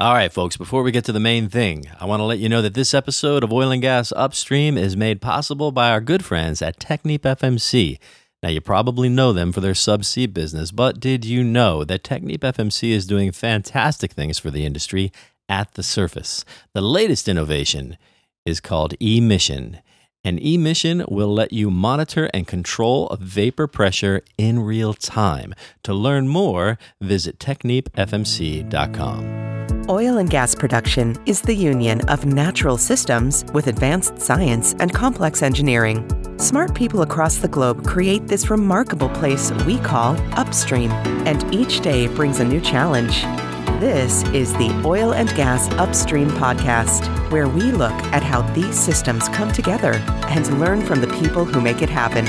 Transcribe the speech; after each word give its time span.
All 0.00 0.14
right, 0.14 0.32
folks, 0.32 0.56
before 0.56 0.82
we 0.82 0.92
get 0.92 1.04
to 1.04 1.12
the 1.12 1.20
main 1.20 1.50
thing, 1.50 1.84
I 2.00 2.06
want 2.06 2.20
to 2.20 2.24
let 2.24 2.38
you 2.38 2.48
know 2.48 2.62
that 2.62 2.72
this 2.72 2.94
episode 2.94 3.44
of 3.44 3.52
Oil 3.52 3.70
and 3.70 3.82
Gas 3.82 4.14
Upstream 4.16 4.78
is 4.78 4.96
made 4.96 5.20
possible 5.20 5.72
by 5.72 5.90
our 5.90 6.00
good 6.00 6.24
friends 6.24 6.62
at 6.62 6.80
Technip 6.80 7.18
FMC. 7.18 7.98
Now, 8.42 8.48
you 8.48 8.62
probably 8.62 9.10
know 9.10 9.34
them 9.34 9.52
for 9.52 9.60
their 9.60 9.74
subsea 9.74 10.32
business, 10.32 10.70
but 10.70 11.00
did 11.00 11.26
you 11.26 11.44
know 11.44 11.84
that 11.84 12.02
Technip 12.02 12.38
FMC 12.38 12.92
is 12.92 13.06
doing 13.06 13.30
fantastic 13.30 14.12
things 14.12 14.38
for 14.38 14.50
the 14.50 14.64
industry 14.64 15.12
at 15.50 15.74
the 15.74 15.82
surface? 15.82 16.46
The 16.72 16.80
latest 16.80 17.28
innovation 17.28 17.98
is 18.46 18.58
called 18.58 18.94
emission. 19.00 19.80
An 20.24 20.38
emission 20.38 21.04
will 21.10 21.30
let 21.30 21.52
you 21.52 21.70
monitor 21.70 22.30
and 22.32 22.46
control 22.46 23.14
vapor 23.20 23.66
pressure 23.66 24.22
in 24.38 24.60
real 24.60 24.94
time. 24.94 25.52
To 25.82 25.92
learn 25.92 26.26
more, 26.26 26.78
visit 27.02 27.38
technipfmc.com. 27.38 29.49
Oil 29.90 30.18
and 30.18 30.30
gas 30.30 30.54
production 30.54 31.16
is 31.26 31.42
the 31.42 31.52
union 31.52 32.00
of 32.08 32.24
natural 32.24 32.78
systems 32.78 33.44
with 33.52 33.66
advanced 33.66 34.20
science 34.20 34.72
and 34.78 34.94
complex 34.94 35.42
engineering. 35.42 36.08
Smart 36.38 36.76
people 36.76 37.02
across 37.02 37.38
the 37.38 37.48
globe 37.48 37.84
create 37.84 38.28
this 38.28 38.50
remarkable 38.50 39.08
place 39.08 39.50
we 39.66 39.80
call 39.80 40.16
upstream, 40.38 40.92
and 41.26 41.52
each 41.52 41.80
day 41.80 42.06
brings 42.06 42.38
a 42.38 42.44
new 42.44 42.60
challenge. 42.60 43.22
This 43.80 44.22
is 44.28 44.52
the 44.52 44.70
Oil 44.86 45.12
and 45.12 45.28
Gas 45.34 45.68
Upstream 45.72 46.28
Podcast, 46.28 47.04
where 47.32 47.48
we 47.48 47.72
look 47.72 47.90
at 48.12 48.22
how 48.22 48.42
these 48.52 48.78
systems 48.78 49.28
come 49.30 49.50
together 49.50 49.94
and 50.28 50.60
learn 50.60 50.86
from 50.86 51.00
the 51.00 51.12
people 51.20 51.44
who 51.44 51.60
make 51.60 51.82
it 51.82 51.90
happen. 51.90 52.26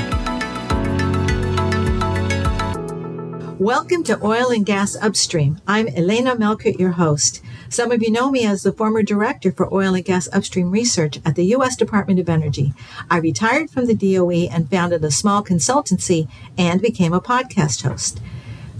Welcome 3.59 4.03
to 4.05 4.17
Oil 4.25 4.49
and 4.49 4.65
Gas 4.65 4.95
Upstream. 4.95 5.61
I'm 5.67 5.87
Elena 5.89 6.35
Melchert, 6.35 6.79
your 6.79 6.93
host. 6.93 7.43
Some 7.71 7.93
of 7.93 8.03
you 8.03 8.11
know 8.11 8.29
me 8.29 8.45
as 8.45 8.63
the 8.63 8.73
former 8.73 9.01
director 9.01 9.49
for 9.49 9.73
oil 9.73 9.95
and 9.95 10.03
gas 10.03 10.27
upstream 10.33 10.71
research 10.71 11.21
at 11.23 11.35
the 11.35 11.45
U.S. 11.55 11.77
Department 11.77 12.19
of 12.19 12.27
Energy. 12.27 12.73
I 13.09 13.15
retired 13.15 13.69
from 13.69 13.85
the 13.85 13.95
DOE 13.95 14.49
and 14.51 14.69
founded 14.69 15.05
a 15.05 15.09
small 15.09 15.41
consultancy 15.41 16.27
and 16.57 16.81
became 16.81 17.13
a 17.13 17.21
podcast 17.21 17.83
host. 17.83 18.19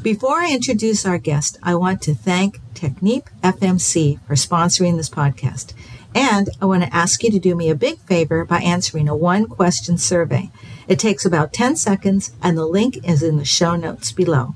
Before 0.02 0.42
I 0.42 0.52
introduce 0.52 1.06
our 1.06 1.17
guest, 1.17 1.58
I 1.64 1.73
want 1.75 2.02
to 2.02 2.14
thank 2.14 2.59
Technip 2.73 3.28
FMC 3.42 4.20
for 4.28 4.33
sponsoring 4.33 4.98
this 4.98 5.09
podcast. 5.09 5.72
And 6.14 6.50
I 6.61 6.66
want 6.66 6.83
to 6.83 6.94
ask 6.94 7.23
you 7.23 7.31
to 7.31 7.39
do 7.39 7.55
me 7.55 7.70
a 7.70 7.76
big 7.76 7.98
favor 8.00 8.44
by 8.44 8.59
answering 8.59 9.08
a 9.08 9.16
one 9.16 9.45
question 9.45 9.98
survey. 9.98 10.50
It 10.89 11.00
takes 11.00 11.23
about 11.23 11.53
10 11.53 11.78
seconds, 11.78 12.33
and 12.44 12.58
the 12.58 12.66
link 12.66 12.98
is 13.08 13.23
in 13.23 13.38
the 13.38 13.45
show 13.45 13.78
notes 13.78 14.11
below. 14.11 14.55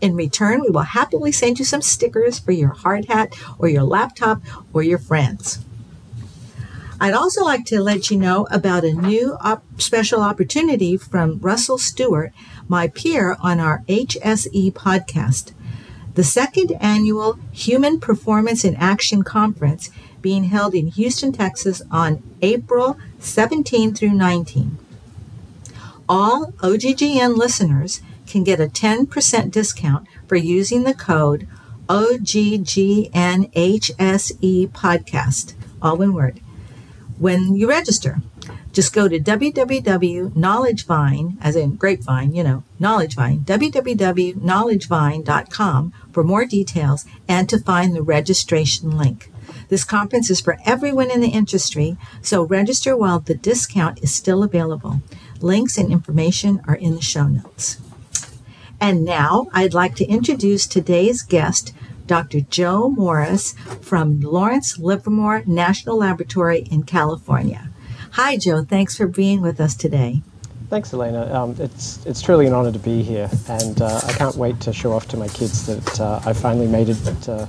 In 0.00 0.14
return, 0.14 0.60
we 0.62 0.70
will 0.70 0.82
happily 0.82 1.32
send 1.32 1.58
you 1.58 1.64
some 1.64 1.82
stickers 1.82 2.38
for 2.38 2.52
your 2.52 2.70
hard 2.70 3.06
hat 3.06 3.34
or 3.58 3.68
your 3.68 3.82
laptop 3.82 4.42
or 4.72 4.82
your 4.82 4.98
friends. 4.98 5.58
I'd 7.00 7.14
also 7.14 7.44
like 7.44 7.64
to 7.66 7.82
let 7.82 8.10
you 8.10 8.16
know 8.16 8.46
about 8.50 8.84
a 8.84 8.92
new 8.92 9.36
op- 9.40 9.64
special 9.78 10.22
opportunity 10.22 10.96
from 10.96 11.38
Russell 11.40 11.76
Stewart, 11.76 12.32
my 12.68 12.88
peer 12.88 13.36
on 13.40 13.60
our 13.60 13.82
HSE 13.88 14.72
podcast. 14.72 15.52
The 16.14 16.24
second 16.24 16.72
annual 16.80 17.38
Human 17.52 17.98
Performance 17.98 18.64
in 18.64 18.76
Action 18.76 19.24
Conference 19.24 19.90
being 20.22 20.44
held 20.44 20.74
in 20.74 20.86
Houston, 20.86 21.32
Texas 21.32 21.82
on 21.90 22.22
April 22.40 22.96
17 23.18 23.94
through 23.94 24.14
19. 24.14 24.78
All 26.08 26.52
OGGN 26.58 27.36
listeners 27.36 28.00
can 28.34 28.42
get 28.42 28.58
a 28.58 28.66
10% 28.66 29.52
discount 29.52 30.08
for 30.26 30.34
using 30.34 30.82
the 30.82 30.92
code 30.92 31.46
OGGNHSE 31.88 33.08
podcast, 34.70 35.54
all 35.80 35.96
one 35.96 36.12
word, 36.12 36.40
when 37.16 37.54
you 37.54 37.68
register. 37.68 38.20
Just 38.72 38.92
go 38.92 39.06
to 39.06 39.20
www.knowledgevine, 39.20 41.38
as 41.40 41.54
in 41.54 41.76
grapevine, 41.76 42.34
you 42.34 42.42
know, 42.42 42.64
knowledgevine, 42.80 43.44
www.knowledgevine.com 43.44 45.92
for 46.10 46.24
more 46.24 46.44
details 46.44 47.04
and 47.28 47.48
to 47.48 47.60
find 47.60 47.94
the 47.94 48.02
registration 48.02 48.98
link. 48.98 49.30
This 49.68 49.84
conference 49.84 50.28
is 50.28 50.40
for 50.40 50.58
everyone 50.66 51.12
in 51.12 51.20
the 51.20 51.28
industry, 51.28 51.96
so 52.20 52.42
register 52.42 52.96
while 52.96 53.20
the 53.20 53.36
discount 53.36 54.02
is 54.02 54.12
still 54.12 54.42
available. 54.42 55.02
Links 55.40 55.78
and 55.78 55.92
information 55.92 56.60
are 56.66 56.74
in 56.74 56.96
the 56.96 57.00
show 57.00 57.28
notes. 57.28 57.78
And 58.84 59.02
now 59.02 59.46
I'd 59.54 59.72
like 59.72 59.94
to 59.94 60.04
introduce 60.04 60.66
today's 60.66 61.22
guest, 61.22 61.72
Dr. 62.06 62.42
Joe 62.42 62.90
Morris 62.90 63.54
from 63.80 64.20
Lawrence 64.20 64.78
Livermore 64.78 65.42
National 65.46 65.96
Laboratory 65.96 66.68
in 66.70 66.82
California. 66.82 67.70
Hi, 68.10 68.36
Joe. 68.36 68.62
Thanks 68.62 68.94
for 68.94 69.06
being 69.06 69.40
with 69.40 69.58
us 69.58 69.74
today. 69.74 70.20
Thanks, 70.68 70.92
Elena. 70.92 71.32
Um, 71.32 71.56
it's 71.58 72.04
it's 72.04 72.20
truly 72.20 72.46
an 72.46 72.52
honor 72.52 72.72
to 72.72 72.78
be 72.78 73.02
here, 73.02 73.30
and 73.48 73.80
uh, 73.80 74.02
I 74.06 74.12
can't 74.12 74.36
wait 74.36 74.60
to 74.60 74.72
show 74.74 74.92
off 74.92 75.08
to 75.08 75.16
my 75.16 75.28
kids 75.28 75.64
that 75.64 75.98
uh, 75.98 76.20
I 76.26 76.34
finally 76.34 76.66
made 76.66 76.90
it 76.90 77.26
uh, 77.26 77.46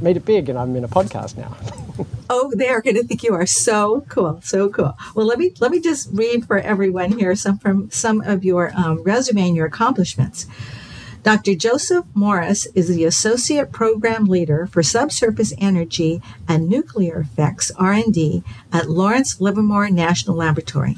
made 0.00 0.16
it 0.16 0.24
big, 0.24 0.48
and 0.48 0.58
I'm 0.58 0.74
in 0.74 0.84
a 0.84 0.88
podcast 0.88 1.36
now. 1.36 1.54
oh, 2.30 2.52
they're 2.54 2.80
going 2.80 2.96
to 2.96 3.04
think 3.04 3.22
you 3.22 3.34
are 3.34 3.46
so 3.46 4.04
cool, 4.08 4.40
so 4.42 4.68
cool. 4.68 4.96
Well, 5.14 5.26
let 5.26 5.38
me 5.38 5.52
let 5.60 5.70
me 5.70 5.80
just 5.80 6.08
read 6.12 6.46
for 6.46 6.58
everyone 6.58 7.12
here 7.12 7.34
some 7.34 7.58
from 7.58 7.90
some 7.90 8.20
of 8.22 8.44
your 8.44 8.72
um, 8.74 9.02
resume 9.02 9.48
and 9.48 9.56
your 9.56 9.66
accomplishments. 9.66 10.46
Dr. 11.24 11.56
Joseph 11.56 12.06
Morris 12.14 12.66
is 12.74 12.88
the 12.88 13.04
Associate 13.04 13.70
Program 13.70 14.26
Leader 14.26 14.66
for 14.66 14.82
Subsurface 14.82 15.52
Energy 15.58 16.22
and 16.46 16.68
Nuclear 16.68 17.20
Effects 17.20 17.72
R&D 17.76 18.44
at 18.72 18.88
Lawrence 18.88 19.40
Livermore 19.40 19.90
National 19.90 20.36
Laboratory. 20.36 20.96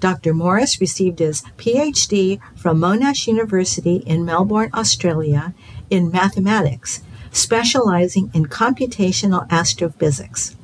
Dr. 0.00 0.34
Morris 0.34 0.80
received 0.80 1.20
his 1.20 1.42
PhD 1.56 2.40
from 2.56 2.78
Monash 2.78 3.26
University 3.26 3.96
in 4.04 4.24
Melbourne, 4.24 4.70
Australia, 4.74 5.54
in 5.88 6.10
mathematics, 6.10 7.02
specializing 7.34 8.30
in 8.32 8.46
computational 8.46 9.46
astrophysics. 9.50 10.56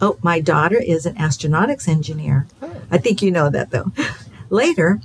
Oh, 0.00 0.18
my 0.22 0.40
daughter 0.40 0.78
is 0.78 1.06
an 1.06 1.16
astronautics 1.16 1.88
engineer. 1.88 2.46
I 2.90 2.98
think 2.98 3.20
you 3.20 3.30
know 3.30 3.50
that 3.50 3.70
though. 3.70 3.92
Later, 4.50 5.00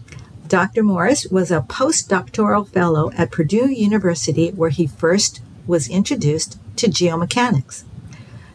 Dr. 0.47 0.83
Morris 0.83 1.27
was 1.27 1.51
a 1.51 1.61
postdoctoral 1.61 2.67
fellow 2.67 3.11
at 3.17 3.31
Purdue 3.31 3.69
University, 3.69 4.49
where 4.49 4.71
he 4.71 4.87
first 4.87 5.41
was 5.67 5.89
introduced 5.89 6.57
to 6.77 6.87
geomechanics. 6.87 7.83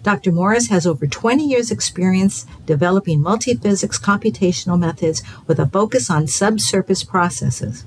Dr. 0.02 0.32
Morris 0.32 0.68
has 0.68 0.86
over 0.86 1.06
20 1.06 1.46
years' 1.46 1.70
experience 1.70 2.46
developing 2.66 3.20
multiphysics 3.20 4.00
computational 4.00 4.78
methods 4.78 5.22
with 5.46 5.58
a 5.58 5.66
focus 5.66 6.10
on 6.10 6.26
subsurface 6.26 7.04
processes. 7.04 7.84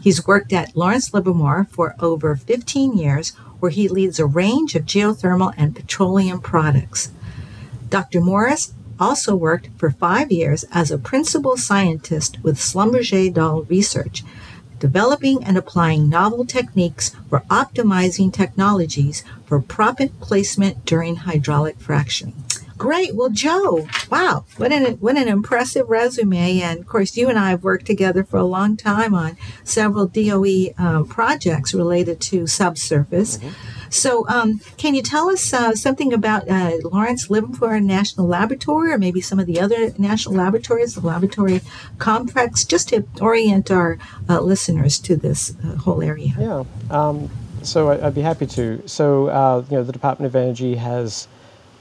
He's 0.00 0.26
worked 0.26 0.52
at 0.52 0.76
Lawrence 0.76 1.12
Livermore 1.12 1.66
for 1.70 1.94
over 2.00 2.34
15 2.36 2.96
years, 2.96 3.34
where 3.62 3.70
he 3.70 3.86
leads 3.86 4.18
a 4.18 4.26
range 4.26 4.74
of 4.74 4.84
geothermal 4.84 5.54
and 5.56 5.76
petroleum 5.76 6.40
products. 6.40 7.12
Dr. 7.90 8.20
Morris 8.20 8.74
also 8.98 9.36
worked 9.36 9.68
for 9.76 9.92
five 9.92 10.32
years 10.32 10.64
as 10.72 10.90
a 10.90 10.98
principal 10.98 11.56
scientist 11.56 12.42
with 12.42 12.58
Schlumberger 12.58 13.32
Doll 13.32 13.62
Research, 13.62 14.24
developing 14.80 15.44
and 15.44 15.56
applying 15.56 16.08
novel 16.08 16.44
techniques 16.44 17.12
for 17.30 17.44
optimizing 17.48 18.32
technologies 18.32 19.22
for 19.46 19.60
proppant 19.60 20.18
placement 20.18 20.84
during 20.84 21.14
hydraulic 21.14 21.78
fracturing. 21.78 22.34
Great. 22.82 23.14
Well, 23.14 23.30
Joe, 23.30 23.86
wow, 24.10 24.44
what 24.56 24.72
an 24.72 24.94
what 24.94 25.16
an 25.16 25.28
impressive 25.28 25.88
resume! 25.88 26.60
And 26.60 26.80
of 26.80 26.86
course, 26.88 27.16
you 27.16 27.28
and 27.28 27.38
I 27.38 27.50
have 27.50 27.62
worked 27.62 27.86
together 27.86 28.24
for 28.24 28.38
a 28.38 28.44
long 28.44 28.76
time 28.76 29.14
on 29.14 29.36
several 29.62 30.08
DOE 30.08 30.74
um, 30.76 31.06
projects 31.06 31.72
related 31.72 32.20
to 32.22 32.48
subsurface. 32.48 33.38
Mm-hmm. 33.38 33.50
So, 33.88 34.26
um, 34.26 34.60
can 34.78 34.96
you 34.96 35.02
tell 35.02 35.30
us 35.30 35.54
uh, 35.54 35.76
something 35.76 36.12
about 36.12 36.48
uh, 36.48 36.78
Lawrence 36.82 37.30
Livermore 37.30 37.78
National 37.78 38.26
Laboratory, 38.26 38.90
or 38.90 38.98
maybe 38.98 39.20
some 39.20 39.38
of 39.38 39.46
the 39.46 39.60
other 39.60 39.92
national 39.96 40.34
laboratories, 40.34 40.96
the 40.96 41.06
laboratory 41.06 41.60
complex, 41.98 42.64
just 42.64 42.88
to 42.88 43.06
orient 43.20 43.70
our 43.70 43.96
uh, 44.28 44.40
listeners 44.40 44.98
to 44.98 45.14
this 45.14 45.54
uh, 45.64 45.76
whole 45.76 46.02
area? 46.02 46.34
Yeah. 46.36 46.64
Um, 46.90 47.30
so 47.62 47.90
I'd 47.90 48.16
be 48.16 48.22
happy 48.22 48.48
to. 48.48 48.82
So, 48.86 49.28
uh, 49.28 49.64
you 49.70 49.76
know, 49.76 49.84
the 49.84 49.92
Department 49.92 50.26
of 50.26 50.34
Energy 50.34 50.74
has 50.74 51.28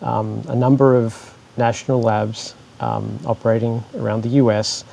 um, 0.01 0.43
a 0.47 0.55
number 0.55 0.95
of 0.95 1.37
national 1.57 2.01
labs 2.01 2.55
um, 2.79 3.19
operating 3.25 3.83
around 3.95 4.23
the 4.23 4.29
U.S. 4.29 4.83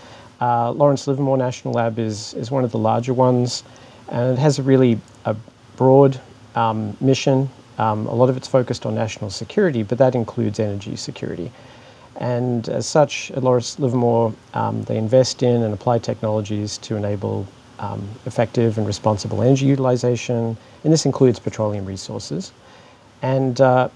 Uh, 0.40 0.70
Lawrence 0.72 1.06
Livermore 1.06 1.36
National 1.38 1.74
Lab 1.74 1.98
is 1.98 2.34
is 2.34 2.50
one 2.50 2.64
of 2.64 2.70
the 2.70 2.78
larger 2.78 3.14
ones, 3.14 3.64
and 4.08 4.32
it 4.32 4.38
has 4.38 4.58
a 4.58 4.62
really 4.62 5.00
a 5.24 5.34
broad 5.76 6.20
um, 6.54 6.96
mission. 7.00 7.48
Um, 7.78 8.06
a 8.06 8.14
lot 8.14 8.28
of 8.28 8.36
it's 8.36 8.48
focused 8.48 8.86
on 8.86 8.94
national 8.94 9.30
security, 9.30 9.82
but 9.82 9.98
that 9.98 10.14
includes 10.14 10.58
energy 10.58 10.96
security. 10.96 11.50
And 12.16 12.68
as 12.68 12.86
such, 12.86 13.30
at 13.30 13.44
Lawrence 13.44 13.78
Livermore, 13.78 14.34
um, 14.54 14.82
they 14.82 14.96
invest 14.96 15.44
in 15.44 15.62
and 15.62 15.72
apply 15.72 16.00
technologies 16.00 16.76
to 16.78 16.96
enable 16.96 17.46
um, 17.78 18.08
effective 18.26 18.76
and 18.76 18.86
responsible 18.86 19.40
energy 19.40 19.66
utilization, 19.66 20.56
and 20.82 20.92
this 20.92 21.06
includes 21.06 21.38
petroleum 21.38 21.84
resources. 21.84 22.52
And 23.22 23.60
uh, 23.60 23.88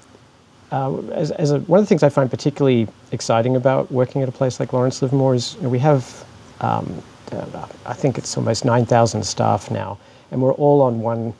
uh, 0.72 0.96
as, 1.12 1.30
as 1.32 1.52
a, 1.52 1.60
one 1.60 1.78
of 1.78 1.84
the 1.84 1.88
things 1.88 2.02
I 2.02 2.08
find 2.08 2.28
particularly 2.30 2.88
exciting 3.12 3.56
about 3.56 3.92
working 3.92 4.22
at 4.22 4.28
a 4.28 4.32
place 4.32 4.58
like 4.58 4.72
Lawrence 4.72 5.02
Livermore 5.02 5.34
is 5.34 5.54
you 5.56 5.62
know, 5.62 5.69
we 5.69 5.78
have, 5.78 6.24
um, 6.60 7.02
uh, 7.30 7.69
I 7.86 7.92
think 7.92 8.19
it's 8.19 8.36
almost 8.36 8.64
9,000 8.64 9.22
staff 9.22 9.70
now, 9.70 9.98
and 10.30 10.42
we're 10.42 10.54
all 10.54 10.80
on 10.80 11.00
one 11.00 11.34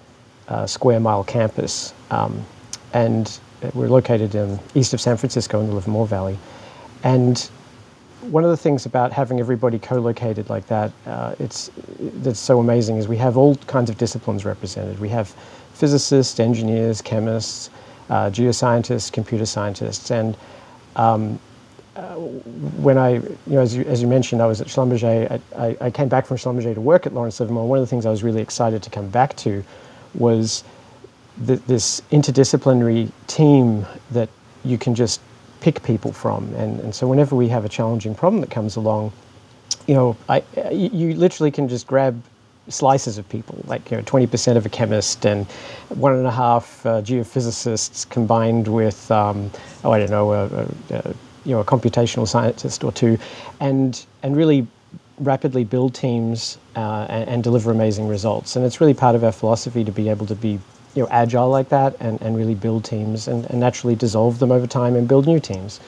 uh, 0.49 0.67
square 0.67 1.01
mile 1.01 1.25
campus. 1.25 1.95
Um, 2.11 2.45
and 2.93 3.39
we're 3.75 3.89
located 3.89 4.35
in 4.35 4.59
east 4.75 4.93
of 4.93 5.01
San 5.01 5.17
Francisco 5.17 5.61
in 5.61 5.69
the 5.69 5.75
Livermore 5.75 6.07
Valley. 6.07 6.39
And 7.05 7.39
one 8.23 8.45
of 8.45 8.51
the 8.51 8.57
things 8.57 8.87
about 8.87 9.13
having 9.13 9.41
everybody 9.41 9.79
co-located 9.79 10.49
like 10.51 10.67
that, 10.67 10.93
uh, 11.07 11.35
it's 11.39 11.71
that's 11.99 12.39
so 12.39 12.61
amazing 12.61 12.99
is 12.99 13.09
we 13.09 13.17
have 13.17 13.37
all 13.37 13.57
kinds 13.67 13.91
of 13.91 13.99
disciplines 13.99 14.45
represented. 14.45 14.99
We 15.01 15.09
have 15.09 15.35
physicists, 15.75 16.39
engineers, 16.39 17.01
chemists, 17.01 17.71
uh, 18.11 18.31
geoscientists, 18.31 19.13
computer 19.13 19.47
scientists, 19.47 20.11
and 20.11 20.37
um, 20.97 21.39
uh, 21.95 22.15
when 22.15 22.97
I, 22.97 23.15
you 23.15 23.33
know, 23.47 23.61
as 23.61 23.77
you, 23.77 23.85
as 23.85 24.01
you 24.01 24.09
mentioned, 24.09 24.41
I 24.41 24.47
was 24.47 24.61
at 24.61 24.67
Schlumberger. 24.67 25.41
I, 25.55 25.67
I, 25.67 25.77
I, 25.81 25.91
came 25.91 26.09
back 26.09 26.27
from 26.27 26.39
Schlumberger 26.39 26.75
to 26.75 26.81
work 26.81 27.07
at 27.07 27.13
Lawrence 27.13 27.39
Livermore. 27.39 27.69
One 27.69 27.79
of 27.79 27.83
the 27.83 27.87
things 27.87 28.07
I 28.07 28.11
was 28.11 28.23
really 28.23 28.41
excited 28.41 28.83
to 28.83 28.91
come 28.91 29.09
back 29.11 29.37
to 29.39 29.63
was 30.15 30.65
the, 31.37 31.57
this 31.57 32.01
interdisciplinary 32.11 33.11
team 33.27 33.87
that 34.11 34.31
you 34.65 34.79
can 34.79 34.95
just 34.95 35.21
pick 35.61 35.83
people 35.83 36.13
from. 36.13 36.55
And, 36.55 36.81
and 36.81 36.95
so 36.95 37.07
whenever 37.07 37.37
we 37.37 37.49
have 37.49 37.65
a 37.65 37.69
challenging 37.69 38.15
problem 38.15 38.41
that 38.41 38.51
comes 38.51 38.77
along, 38.77 39.13
you 39.87 39.95
know, 39.95 40.17
I, 40.29 40.43
you 40.71 41.15
literally 41.15 41.51
can 41.51 41.69
just 41.69 41.87
grab 41.87 42.23
slices 42.73 43.19
of 43.19 43.29
people, 43.29 43.59
like 43.67 43.91
you 43.91 43.97
know, 43.97 44.03
20% 44.03 44.57
of 44.57 44.67
a 44.67 44.69
chemist 44.69 45.25
and 45.27 45.47
one 45.91 46.15
and 46.15 46.27
a 46.27 46.31
half 46.31 46.85
uh, 46.87 47.03
geophysicists 47.03 48.09
combined 48.09 48.69
with, 48.69 49.11
um, 49.11 49.51
oh, 49.85 49.93
I 49.93 49.99
don't 49.99 50.11
know, 50.11 50.33
a, 50.33 50.47
a, 50.47 50.69
a, 50.91 51.15
you 51.45 51.55
know, 51.55 51.61
a 51.61 51.65
computational 51.65 52.27
scientist 52.27 52.85
or 52.85 52.93
two, 52.93 53.19
and 53.61 54.05
and 54.23 54.37
really 54.37 54.67
rapidly 55.19 55.65
build 55.65 55.95
teams 55.95 56.59
uh, 56.75 57.07
and, 57.09 57.29
and, 57.29 57.45
deliver 57.45 57.71
amazing 57.71 58.09
results. 58.09 58.57
And 58.57 58.65
it's 58.65 58.81
really 58.81 58.95
part 58.95 59.15
of 59.15 59.23
our 59.23 59.31
philosophy 59.31 59.85
to 59.85 59.93
be 59.93 60.09
able 60.09 60.27
to 60.27 60.35
be 60.35 60.59
you 60.95 61.03
know, 61.03 61.09
agile 61.11 61.49
like 61.49 61.69
that 61.69 61.97
and, 62.01 62.21
and 62.23 62.37
really 62.37 62.55
build 62.55 62.85
teams 62.85 63.29
and, 63.29 63.47
and 63.47 63.61
naturally 63.61 63.95
dissolve 63.95 64.39
them 64.39 64.51
over 64.51 64.67
time 64.67 64.97
and 64.97 65.09
build 65.09 65.27
new 65.27 65.41
teams. 65.41 65.81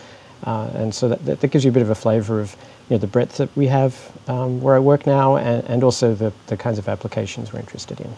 Uh, 0.44 0.70
and 0.74 0.94
so 0.94 1.08
that, 1.08 1.24
that, 1.24 1.50
gives 1.50 1.64
you 1.64 1.70
a 1.70 1.72
bit 1.72 1.82
of 1.82 1.90
a 1.90 1.94
flavor 1.94 2.40
of 2.40 2.54
you 2.88 2.96
know, 2.96 2.98
the 2.98 3.06
breadth 3.06 3.38
that 3.38 3.54
we 3.56 3.66
have 3.66 4.12
um, 4.28 4.60
where 4.60 4.74
I 4.74 4.78
work 4.78 5.06
now 5.06 5.36
and, 5.36 5.64
and 5.64 5.84
also 5.84 6.14
the, 6.14 6.32
the 6.46 6.56
kinds 6.56 6.78
of 6.78 6.88
applications 6.88 7.52
we're 7.52 7.60
interested 7.60 8.00
in. 8.00 8.12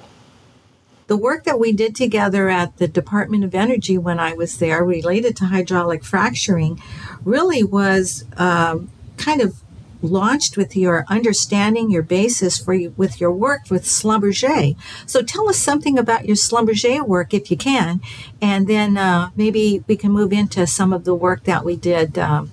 The 1.07 1.17
work 1.17 1.45
that 1.45 1.61
we 1.61 1.73
did 1.73 1.95
together 1.95 2.49
at 2.49 2.79
the 2.79 2.89
Department 2.89 3.45
of 3.45 3.55
Energy 3.55 3.97
when 3.97 4.19
I 4.19 4.33
was 4.33 4.59
there 4.59 4.85
related 4.85 5.37
to 5.37 5.47
hydraulic 5.47 6.05
fracturing 6.05 6.83
really 7.25 7.63
was 7.63 8.25
um, 8.37 8.91
kind 9.17 9.41
of 9.41 9.63
launched 10.03 10.57
with 10.57 10.77
your 10.77 11.05
understanding, 11.09 11.91
your 11.91 12.03
basis 12.03 12.59
for 12.59 12.75
you, 12.75 12.93
with 12.97 13.21
your 13.21 13.33
work 13.33 13.63
with 13.71 13.85
Schlumberger. 13.85 14.77
So 15.07 15.23
tell 15.23 15.49
us 15.49 15.59
something 15.59 15.99
about 15.99 16.27
your 16.27 16.37
Schlumberger 16.37 17.07
work 17.07 17.33
if 17.33 17.51
you 17.51 17.57
can, 17.57 18.01
and 18.43 18.67
then 18.67 18.97
uh, 18.97 19.31
maybe 19.37 19.85
we 19.87 19.97
can 19.97 20.13
move 20.13 20.33
into 20.33 20.67
some 20.67 20.93
of 20.93 21.05
the 21.05 21.15
work 21.15 21.45
that 21.45 21.65
we 21.65 21.77
did 21.77 22.19
um, 22.19 22.51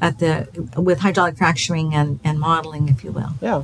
at 0.00 0.18
the 0.18 0.48
with 0.76 0.98
hydraulic 1.00 1.36
fracturing 1.36 1.94
and, 1.94 2.20
and 2.24 2.38
modeling, 2.38 2.88
if 2.88 3.04
you 3.04 3.12
will. 3.12 3.30
Yeah, 3.40 3.62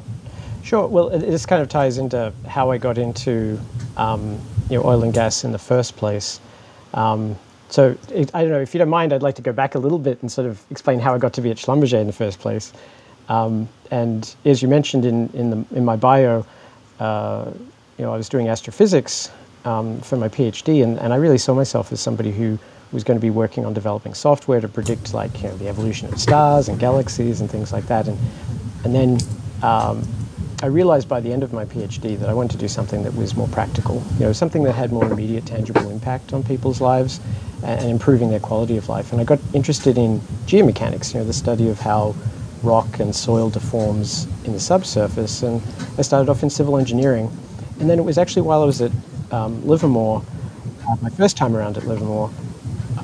sure. 0.62 0.86
Well, 0.86 1.08
it, 1.10 1.20
this 1.20 1.46
kind 1.46 1.62
of 1.62 1.68
ties 1.68 1.98
into 1.98 2.32
how 2.46 2.70
I 2.70 2.78
got 2.78 2.98
into 2.98 3.60
um, 3.96 4.38
you 4.68 4.78
know 4.78 4.84
oil 4.84 5.02
and 5.02 5.12
gas 5.12 5.44
in 5.44 5.52
the 5.52 5.58
first 5.58 5.96
place. 5.96 6.40
Um, 6.94 7.36
so 7.68 7.96
it, 8.12 8.34
I 8.34 8.42
don't 8.42 8.50
know 8.50 8.60
if 8.60 8.74
you 8.74 8.78
don't 8.78 8.88
mind, 8.88 9.12
I'd 9.12 9.22
like 9.22 9.36
to 9.36 9.42
go 9.42 9.52
back 9.52 9.76
a 9.76 9.78
little 9.78 9.98
bit 9.98 10.20
and 10.22 10.30
sort 10.30 10.46
of 10.46 10.60
explain 10.70 10.98
how 10.98 11.14
I 11.14 11.18
got 11.18 11.32
to 11.34 11.40
be 11.40 11.50
at 11.50 11.56
Schlumberger 11.56 12.00
in 12.00 12.06
the 12.06 12.12
first 12.12 12.40
place. 12.40 12.72
Um, 13.28 13.68
and 13.92 14.34
as 14.44 14.60
you 14.60 14.66
mentioned 14.66 15.04
in, 15.04 15.28
in, 15.28 15.50
the, 15.50 15.76
in 15.76 15.84
my 15.84 15.94
bio, 15.94 16.44
uh, 16.98 17.50
you 17.96 18.04
know, 18.04 18.12
I 18.12 18.16
was 18.16 18.28
doing 18.28 18.48
astrophysics 18.48 19.30
um, 19.64 20.00
for 20.00 20.16
my 20.16 20.28
PhD, 20.28 20.82
and, 20.82 20.98
and 20.98 21.12
I 21.12 21.16
really 21.16 21.38
saw 21.38 21.54
myself 21.54 21.92
as 21.92 22.00
somebody 22.00 22.32
who 22.32 22.58
was 22.92 23.04
going 23.04 23.19
to 23.19 23.22
be 23.22 23.31
working 23.31 23.64
on 23.64 23.72
developing 23.72 24.14
software 24.14 24.60
to 24.60 24.69
predict 24.69 25.14
like 25.14 25.42
you 25.42 25.48
know, 25.48 25.56
the 25.56 25.69
evolution 25.69 26.12
of 26.12 26.20
stars 26.20 26.69
and 26.69 26.78
galaxies 26.78 27.40
and 27.40 27.50
things 27.50 27.72
like 27.72 27.87
that. 27.87 28.08
And, 28.08 28.19
and 28.84 28.94
then 28.94 29.19
um, 29.62 30.02
I 30.62 30.66
realized 30.66 31.08
by 31.08 31.20
the 31.20 31.32
end 31.32 31.42
of 31.42 31.52
my 31.52 31.64
PhD 31.64 32.19
that 32.19 32.28
I 32.28 32.34
wanted 32.34 32.50
to 32.52 32.58
do 32.58 32.69
something 32.69 33.02
that 33.04 33.14
was 33.14 33.34
more 33.34 33.48
practical, 33.48 34.02
you 34.14 34.26
know, 34.26 34.32
something 34.32 34.62
that 34.64 34.72
had 34.72 34.92
more 34.92 35.10
immediate, 35.10 35.46
tangible 35.46 35.88
impact 35.88 36.32
on 36.32 36.42
people's 36.42 36.81
lives 36.81 37.20
and, 37.62 37.88
improving 37.88 38.31
their 38.31 38.40
quality 38.40 38.76
of 38.76 38.88
life. 38.88 39.12
And 39.12 39.20
I 39.20 39.25
got 39.25 39.38
interested 39.54 39.96
in 39.96 40.20
geomechanics, 40.46 41.14
you 41.14 41.20
know, 41.20 41.26
the 41.26 41.32
study 41.32 41.69
of 41.69 41.78
how 41.78 42.14
rock 42.62 43.00
and 43.00 43.14
soil 43.14 43.48
deforms 43.48 44.26
in 44.44 44.52
the 44.52 44.60
subsurface. 44.60 45.42
And 45.42 45.62
I 45.96 46.02
started 46.02 46.31
off 46.31 46.42
in 46.42 46.50
civil 46.50 46.76
engineering. 46.76 47.31
And 47.78 47.88
then 47.88 47.98
it 47.98 48.04
was 48.04 48.19
actually 48.19 48.42
while 48.42 48.62
I 48.62 48.66
was 48.66 48.82
at 48.82 48.92
um, 49.31 49.66
Livermore, 49.66 50.22
uh, 50.88 50.96
my 51.00 51.10
first 51.10 51.38
time 51.38 51.56
around 51.56 51.78
at 51.78 51.87
Livermore, 51.87 52.31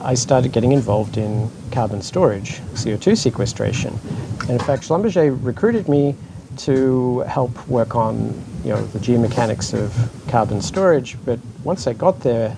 I 0.07 0.15
started 0.15 0.53
getting 0.53 0.71
involved 0.71 1.17
in 1.17 1.51
carbon 1.73 2.01
storage, 2.01 2.61
CO2 2.75 3.19
sequestration. 3.19 3.99
And 4.43 4.51
in 4.51 4.59
fact, 4.61 4.85
Schlumberger 4.85 5.37
recruited 5.45 5.89
me 5.89 6.15
to 6.59 7.21
help 7.23 7.67
work 7.67 7.97
on 7.97 8.33
you 8.63 8.71
know, 8.71 8.87
the 8.87 9.01
geomechanics 9.01 9.75
of 9.75 9.93
carbon 10.29 10.61
storage. 10.63 11.17
But 11.25 11.41
once 11.65 11.89
I 11.89 11.93
got 11.93 12.21
there, 12.21 12.57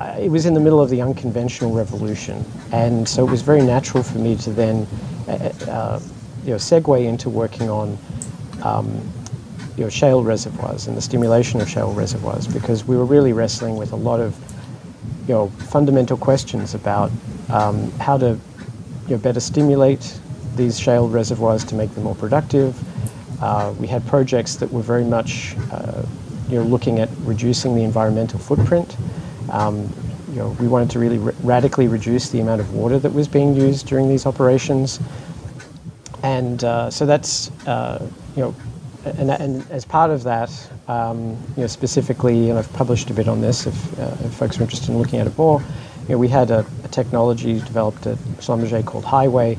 I, 0.00 0.22
it 0.22 0.32
was 0.32 0.46
in 0.46 0.54
the 0.54 0.58
middle 0.58 0.80
of 0.80 0.90
the 0.90 1.00
unconventional 1.00 1.72
revolution. 1.72 2.44
And 2.72 3.08
so 3.08 3.24
it 3.24 3.30
was 3.30 3.42
very 3.42 3.62
natural 3.62 4.02
for 4.02 4.18
me 4.18 4.34
to 4.38 4.50
then 4.50 4.88
uh, 5.28 5.52
uh 5.68 6.00
you 6.42 6.50
know, 6.50 6.56
segue 6.56 7.04
into 7.04 7.30
working 7.30 7.70
on 7.70 7.96
um, 8.64 9.00
you 9.76 9.84
know, 9.84 9.90
shale 9.90 10.24
reservoirs 10.24 10.88
and 10.88 10.96
the 10.96 11.02
stimulation 11.02 11.60
of 11.60 11.68
shale 11.68 11.92
reservoirs 11.92 12.48
because 12.48 12.84
we 12.84 12.96
were 12.96 13.04
really 13.04 13.32
wrestling 13.32 13.76
with 13.76 13.92
a 13.92 13.96
lot 13.96 14.18
of 14.18 14.34
you 15.30 15.36
know, 15.36 15.46
fundamental 15.70 16.16
questions 16.16 16.74
about 16.74 17.08
um, 17.50 17.88
how 18.00 18.18
to 18.18 18.36
you 19.06 19.10
know, 19.10 19.18
better 19.18 19.38
stimulate 19.38 20.18
these 20.56 20.76
shale 20.76 21.08
reservoirs 21.08 21.64
to 21.66 21.76
make 21.76 21.94
them 21.94 22.02
more 22.02 22.16
productive. 22.16 22.74
Uh, 23.40 23.72
we 23.78 23.86
had 23.86 24.04
projects 24.08 24.56
that 24.56 24.72
were 24.72 24.82
very 24.82 25.04
much 25.04 25.54
uh, 25.70 26.02
you 26.48 26.56
know, 26.56 26.64
looking 26.64 26.98
at 26.98 27.08
reducing 27.20 27.76
the 27.76 27.84
environmental 27.84 28.40
footprint. 28.40 28.96
Um, 29.52 29.88
you 30.30 30.40
know, 30.40 30.48
we 30.58 30.66
wanted 30.66 30.90
to 30.90 30.98
really 30.98 31.18
radically 31.44 31.86
reduce 31.86 32.30
the 32.30 32.40
amount 32.40 32.60
of 32.60 32.74
water 32.74 32.98
that 32.98 33.12
was 33.14 33.28
being 33.28 33.54
used 33.54 33.86
during 33.86 34.08
these 34.08 34.26
operations 34.26 34.98
and 36.24 36.64
uh, 36.64 36.90
so 36.90 37.06
that's 37.06 37.52
uh, 37.68 38.04
you 38.34 38.42
know, 38.42 38.54
and, 39.04 39.30
and, 39.30 39.70
as 39.70 39.84
part 39.84 40.10
of 40.10 40.22
that, 40.24 40.50
um, 40.88 41.30
you 41.56 41.62
know, 41.62 41.66
specifically, 41.66 42.50
and 42.50 42.58
I've 42.58 42.72
published 42.72 43.10
a 43.10 43.14
bit 43.14 43.28
on 43.28 43.40
this 43.40 43.66
if, 43.66 43.98
uh, 43.98 44.14
if 44.24 44.34
folks 44.34 44.58
are 44.58 44.62
interested 44.62 44.90
in 44.90 44.98
looking 44.98 45.20
at 45.20 45.26
it 45.26 45.36
more. 45.38 45.62
You 46.02 46.14
know, 46.14 46.18
we 46.18 46.28
had 46.28 46.50
a, 46.50 46.66
a 46.84 46.88
technology 46.88 47.54
developed 47.60 48.06
at 48.06 48.18
Schlumberger 48.38 48.84
called 48.84 49.04
HiWAY 49.04 49.58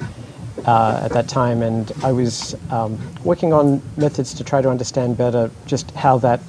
uh, 0.65 1.01
at 1.03 1.11
that 1.11 1.27
time, 1.27 1.61
and 1.61 1.91
I 2.03 2.11
was 2.11 2.55
um, 2.71 2.99
working 3.23 3.53
on 3.53 3.81
methods 3.97 4.33
to 4.35 4.43
try 4.43 4.61
to 4.61 4.69
understand 4.69 5.17
better 5.17 5.49
just 5.65 5.91
how 5.91 6.17
that 6.19 6.39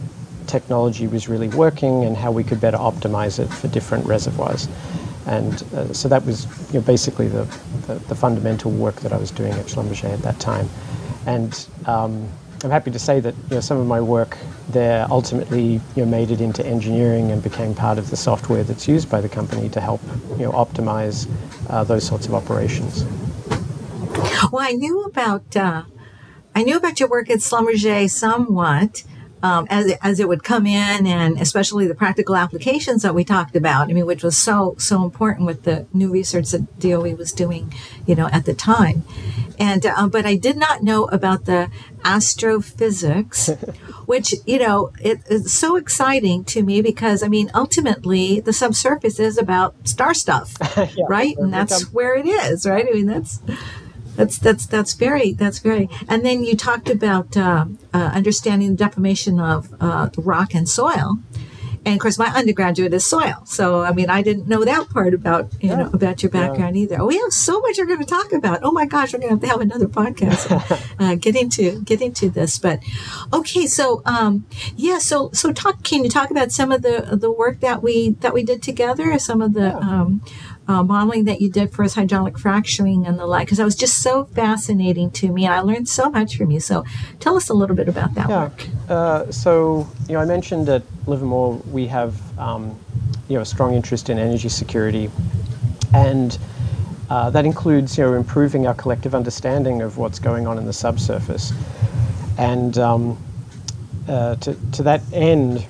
technology 0.47 1.07
was 1.07 1.29
really 1.29 1.49
working 1.49 2.05
and 2.05 2.17
how 2.17 2.31
we 2.31 2.45
could 2.45 2.61
better 2.61 2.77
optimize 2.77 3.39
it 3.39 3.47
for 3.47 3.69
different 3.69 4.05
reservoirs. 4.07 4.69
And 5.27 5.63
uh, 5.75 5.93
so 5.93 6.09
that 6.09 6.27
was 6.27 6.47
you 6.73 6.81
know, 6.81 6.85
basically 6.85 7.29
the, 7.29 7.45
the, 7.87 7.95
the, 7.95 8.15
fundamental 8.15 8.73
work 8.73 8.97
that 8.97 9.13
I 9.13 9.17
was 9.17 9.31
doing 9.31 9.53
at 9.53 9.67
Schlumberger 9.67 10.13
at 10.13 10.23
that 10.23 10.41
time. 10.41 10.69
And 11.27 11.67
um, 11.87 12.29
I'm 12.65 12.71
happy 12.71 12.91
to 12.93 12.99
say 12.99 13.19
that 13.21 13.35
you 13.51 13.57
know, 13.57 13.61
some 13.61 13.79
of 13.79 13.87
my 13.87 14.01
work 14.01 14.39
there 14.69 15.07
ultimately 15.11 15.81
you 15.97 16.05
know, 16.05 16.07
made 16.07 16.31
it 16.31 16.41
into 16.41 16.65
engineering 16.65 17.31
and 17.31 17.43
became 17.43 17.75
part 17.75 17.99
of 17.99 18.11
the 18.11 18.17
software 18.17 18.63
that's 18.63 18.87
used 18.87 19.11
by 19.11 19.21
the 19.21 19.29
company 19.29 19.69
to 19.71 19.81
help 19.81 20.01
you 20.39 20.45
know, 20.45 20.53
optimize 20.53 21.29
uh, 21.69 21.83
those 21.83 22.07
sorts 22.07 22.27
of 22.27 22.35
operations. 22.35 23.05
Well, 24.53 24.63
I 24.63 24.73
knew 24.73 25.03
about 25.03 25.57
uh, 25.57 25.85
I 26.55 26.63
knew 26.63 26.77
about 26.77 27.01
your 27.01 27.09
work 27.09 27.31
at 27.31 27.39
Schlumberger 27.39 28.09
somewhat 28.11 29.05
um, 29.43 29.67
as, 29.71 29.93
as 30.03 30.21
it 30.21 30.29
would 30.29 30.45
come 30.45 30.67
in 30.67 31.07
and 31.07 31.41
especially 31.41 31.87
the 31.87 31.95
practical 31.95 32.37
applications 32.37 33.03
that 33.03 33.15
we 33.15 33.25
talked 33.25 33.57
about, 33.57 33.91
I 33.91 33.93
mean, 33.93 34.07
which 34.07 34.23
was 34.23 34.37
so, 34.37 34.77
so 34.79 35.05
important 35.05 35.47
with 35.47 35.65
the 35.65 35.87
new 35.93 36.11
research 36.11 36.51
that 36.51 36.79
DOE 36.79 37.15
was 37.17 37.33
doing, 37.33 37.73
you 38.07 38.15
know, 38.15 38.29
at 38.29 38.45
the 38.45 38.55
time. 38.55 39.05
And, 39.59 39.85
uh, 39.85 40.09
but 40.09 40.27
I 40.27 40.37
did 40.37 40.57
not 40.57 40.83
know 40.83 41.05
about 41.07 41.45
the 41.45 41.71
astrophysics, 42.05 43.49
which, 44.07 44.35
you 44.47 44.59
know, 44.59 44.93
it 45.01 45.21
is 45.29 45.53
so 45.53 45.77
exciting 45.77 46.45
to 46.47 46.63
me 46.63 46.81
because, 46.81 47.23
I 47.23 47.29
mean, 47.29 47.51
ultimately 47.55 48.41
the 48.41 48.53
subsurface 48.53 49.19
is 49.19 49.39
about 49.39 49.89
star 49.89 50.15
stuff, 50.15 50.55
yeah, 50.77 50.87
right? 51.09 51.37
And 51.37 51.53
that's 51.53 51.93
where 51.93 52.15
it 52.15 52.27
is, 52.27 52.67
right? 52.67 52.87
I 52.89 52.93
mean, 52.93 53.07
that's, 53.07 53.41
that's 54.17 54.39
that's 54.39 54.67
that's 54.67 54.95
very 54.95 55.33
that's 55.33 55.59
very. 55.59 55.89
And 56.09 56.25
then 56.25 56.45
you 56.45 56.57
talked 56.57 56.91
about 56.91 57.37
uh, 57.37 57.67
uh, 57.95 58.11
understanding 58.15 58.71
the 58.71 58.77
deformation 58.77 59.41
of 59.41 59.73
uh, 59.81 60.11
rock 60.17 60.55
and 60.55 60.69
soil, 60.69 61.19
And 61.85 61.95
of 61.95 62.01
course, 62.01 62.19
my 62.19 62.29
undergraduate 62.29 62.95
is 62.95 63.05
soil. 63.05 63.43
So, 63.45 63.83
I 63.83 63.93
mean, 63.93 64.09
I 64.09 64.23
didn't 64.23 64.47
know 64.47 64.65
that 64.65 64.89
part 64.91 65.15
about, 65.15 65.53
you 65.61 65.71
yeah. 65.71 65.77
know, 65.77 65.91
about 65.93 66.23
your 66.23 66.31
background 66.31 66.77
yeah. 66.77 66.83
either. 66.83 67.01
Oh, 67.01 67.07
we 67.07 67.19
have 67.19 67.33
so 67.33 67.61
much 67.61 67.77
we're 67.79 67.87
going 67.87 67.99
to 67.99 68.05
talk 68.05 68.33
about. 68.33 68.61
Oh 68.63 68.71
my 68.71 68.87
gosh, 68.87 69.13
we're 69.13 69.19
going 69.19 69.31
to 69.31 69.35
have 69.35 69.41
to 69.41 69.49
have 69.49 69.61
another 69.61 69.89
podcast 69.89 70.95
uh, 71.01 71.17
getting 71.17 71.51
to, 71.51 71.81
getting 71.81 72.13
to 72.15 72.31
this. 72.31 72.59
But 72.59 72.81
okay. 73.33 73.67
So, 73.67 74.03
um, 74.05 74.47
yeah. 74.77 74.99
So, 74.99 75.31
so 75.33 75.53
talk, 75.53 75.83
can 75.83 76.05
you 76.05 76.11
talk 76.11 76.31
about 76.31 76.53
some 76.53 76.71
of 76.71 76.83
the, 76.83 77.17
the 77.21 77.33
work 77.33 77.61
that 77.61 77.83
we, 77.83 78.11
that 78.21 78.33
we 78.33 78.45
did 78.45 78.63
together, 78.63 79.19
some 79.19 79.43
of 79.43 79.55
the, 79.55 79.61
yeah. 79.61 79.79
um, 79.79 80.23
uh, 80.69 80.83
modeling 80.83 81.25
that 81.25 81.41
you 81.41 81.51
did 81.51 81.73
for 81.73 81.83
us, 81.85 81.95
hydraulic 81.95 82.39
fracturing 82.39 83.07
and 83.07 83.19
the 83.19 83.27
like, 83.27 83.47
because 83.47 83.59
that 83.59 83.65
was 83.65 83.75
just 83.75 84.03
so 84.03 84.25
fascinating 84.27 85.11
to 85.11 85.33
me, 85.33 85.45
and 85.45 85.55
I 85.55 85.61
learned 85.61 85.89
so 85.89 86.11
much 86.11 86.37
from 86.37 86.51
you. 86.51 86.61
So, 86.61 86.85
tell 87.21 87.37
us 87.37 87.49
a 87.49 87.55
little 87.55 87.77
bit 87.77 87.89
about 87.89 88.15
that 88.15 88.29
yeah. 88.29 88.43
work. 88.45 88.69
Uh, 88.89 89.31
so, 89.31 89.89
you 90.09 90.15
know, 90.15 90.21
I 90.21 90.25
mentioned 90.25 90.69
at 90.69 90.83
Livermore 91.07 91.55
we 91.71 91.87
have, 91.89 92.39
um, 92.39 92.79
you 93.29 93.37
know, 93.37 93.43
a 93.43 93.47
strong 93.47 93.75
interest 93.75 94.09
in 94.09 94.19
energy 94.19 94.49
security, 94.49 95.11
and 95.95 96.39
uh, 97.11 97.29
that 97.31 97.45
includes, 97.45 97.99
you 97.99 98.05
know, 98.05 98.15
improving 98.15 98.67
our 98.67 98.75
collective 98.75 99.15
understanding 99.15 99.83
of 99.83 99.99
what's 99.99 100.19
going 100.19 100.47
on 100.47 100.59
in 100.59 100.65
the 100.65 100.73
subsurface, 100.73 101.53
and 102.39 102.79
um, 102.79 103.19
uh, 104.09 104.37
to 104.37 104.57
to 104.73 104.83
that 104.83 105.03
end 105.13 105.67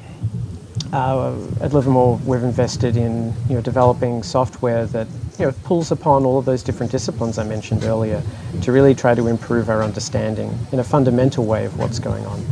uh, 0.93 1.35
at 1.61 1.73
Livermore, 1.73 2.19
we've 2.27 2.43
invested 2.43 2.97
in 2.97 3.33
you 3.49 3.55
know 3.55 3.61
developing 3.61 4.23
software 4.23 4.87
that 4.87 5.07
you 5.39 5.47
know 5.47 5.53
pulls 5.65 5.91
upon 5.91 6.25
all 6.25 6.39
of 6.39 6.45
those 6.45 6.63
different 6.63 6.93
disciplines 6.93 7.39
I 7.39 7.45
mentioned 7.45 7.85
earlier 7.85 8.23
to 8.63 8.73
really 8.73 8.95
try 8.95 9.15
to 9.15 9.27
improve 9.27 9.71
our 9.71 9.83
understanding 9.83 10.57
in 10.71 10.79
a 10.81 10.85
fundamental 10.85 11.45
way 11.47 11.65
of 11.65 11.79
what's 11.79 11.99
going 11.99 12.27
on. 12.27 12.45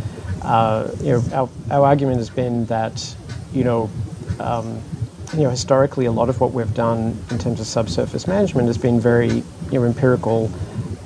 Uh, 0.43 0.91
you 1.03 1.13
know, 1.13 1.23
our, 1.33 1.49
our 1.71 1.87
argument 1.87 2.17
has 2.17 2.31
been 2.31 2.67
that 2.67 3.15
you 3.53 3.65
know. 3.65 3.91
Um, 4.39 4.81
you 5.35 5.43
know, 5.45 5.51
historically, 5.51 6.07
a 6.07 6.13
lot 6.13 6.29
of 6.29 6.41
what 6.41 6.53
we've 6.53 6.75
done 6.75 7.17
in 7.31 7.39
terms 7.39 7.61
of 7.61 7.67
subsurface 7.67 8.27
management 8.27 8.67
has 8.67 8.77
been 8.77 8.99
very, 8.99 9.29
you 9.29 9.45
know, 9.79 9.85
empirical. 9.85 10.51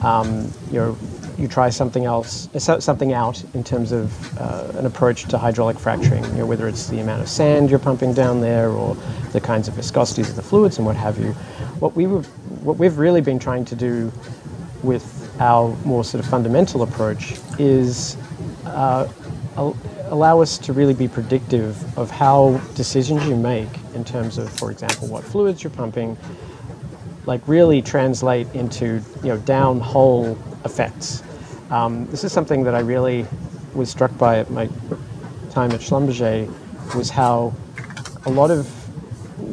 Um, 0.03 0.51
you 0.71 0.79
know, 0.79 0.99
you 1.39 1.49
try 1.49 1.69
something 1.69 2.05
else, 2.05 2.49
something 2.57 3.13
out 3.13 3.43
in 3.55 3.65
terms 3.65 3.93
of 3.93 4.39
uh, 4.41 4.73
an 4.79 4.87
approach 4.87 5.25
to 5.25 5.39
hydraulic 5.39 5.79
fracturing. 5.79 6.25
You 6.25 6.39
know, 6.39 6.47
whether 6.47 6.69
it's 6.69 6.89
the 6.89 7.01
amount 7.01 7.23
of 7.23 7.29
sand 7.29 7.71
you're 7.71 7.79
pumping 7.79 8.15
down 8.15 8.41
there 8.41 8.71
or 8.71 8.95
the 9.33 9.41
kinds 9.41 9.69
of 9.69 9.75
viscosities 9.75 10.29
of 10.31 10.37
the 10.37 10.43
fluids 10.43 10.79
and 10.79 10.87
what 10.87 10.97
have 10.97 11.19
you. 11.19 11.33
What 11.81 11.97
we 11.97 12.07
were, 12.07 12.23
what 12.63 12.79
we've 12.79 12.99
really 12.99 13.21
been 13.21 13.39
trying 13.39 13.65
to 13.67 13.75
do 13.75 14.13
with 14.83 15.35
our 15.41 15.75
more 15.85 16.05
sort 16.05 16.23
of 16.23 16.31
fundamental 16.31 16.83
approach 16.83 17.35
is 17.59 18.17
uh, 18.67 19.09
allow 19.57 20.41
us 20.41 20.59
to 20.59 20.73
really 20.73 20.95
be 20.95 21.09
predictive 21.09 21.99
of 21.99 22.11
how 22.11 22.61
decisions 22.75 23.27
you 23.27 23.35
make 23.35 23.69
in 23.95 24.05
terms 24.05 24.39
of, 24.39 24.49
for 24.51 24.71
example, 24.71 25.09
what 25.09 25.25
fluids 25.25 25.65
you're 25.65 25.71
pumping, 25.71 26.17
like 27.27 27.41
really 27.49 27.83
translate 27.83 28.47
into 28.55 29.03
you 29.23 29.29
know 29.31 29.39
downhole 29.39 30.39
effects. 30.65 31.24
Um, 31.75 32.07
this 32.07 32.23
is 32.23 32.33
something 32.33 32.63
that 32.65 32.77
I 32.77 32.79
really 32.79 33.27
was 33.75 33.91
struck 33.91 34.17
by 34.17 34.39
at 34.39 34.49
my 34.49 34.69
time 35.51 35.73
at 35.73 35.81
Schlumberger 35.81 36.47
was 36.95 37.11
how 37.11 37.53
a 38.27 38.31
lot 38.31 38.53
of 38.53 38.69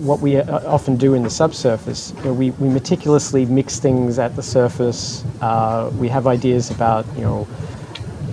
what 0.05 0.19
we 0.19 0.37
uh, 0.37 0.71
often 0.71 0.97
do 0.97 1.15
in 1.15 1.23
the 1.23 1.31
subsurface, 1.31 2.13
you 2.17 2.25
know, 2.25 2.33
we, 2.33 2.51
we 2.51 2.69
meticulously 2.69 3.47
mix 3.47 3.79
things 3.79 4.19
at 4.19 4.35
the 4.35 4.43
surface. 4.43 5.25
Uh, 5.41 5.91
we 5.95 6.07
have 6.09 6.27
ideas 6.27 6.69
about, 6.69 7.07
you 7.15 7.21
know, 7.21 7.47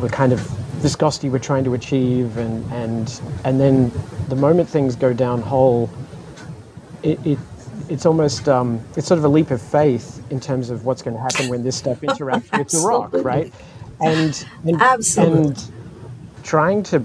the 0.01 0.09
kind 0.11 0.35
of 0.35 0.41
viscosity 0.83 1.31
we're 1.31 1.39
trying 1.39 1.65
to 1.65 1.73
achieve, 1.73 2.37
and, 2.37 2.71
and, 2.71 3.23
and 3.45 3.59
then 3.59 3.91
the 4.29 4.37
moment 4.37 4.69
things 4.69 4.97
go 4.97 5.15
down 5.15 5.41
hole, 5.41 5.89
it, 7.03 7.19
it 7.27 7.39
it's 7.89 8.05
almost 8.05 8.51
um, 8.51 8.81
it's 8.97 9.07
sort 9.07 9.17
of 9.17 9.25
a 9.25 9.29
leap 9.29 9.51
of 9.51 9.63
faith 9.63 10.23
in 10.31 10.39
terms 10.41 10.69
of 10.69 10.85
what's 10.85 11.01
going 11.01 11.17
to 11.17 11.23
happen 11.23 11.49
when 11.49 11.63
this 11.63 11.77
stuff 11.77 11.99
interacts 12.03 12.57
with 12.59 12.69
the 12.69 12.87
rock, 12.87 13.11
right? 13.15 13.51
And 14.01 14.47
and, 14.65 14.81
Absolutely. 14.81 15.49
and 15.49 15.73
trying 16.43 16.83
to 16.85 17.05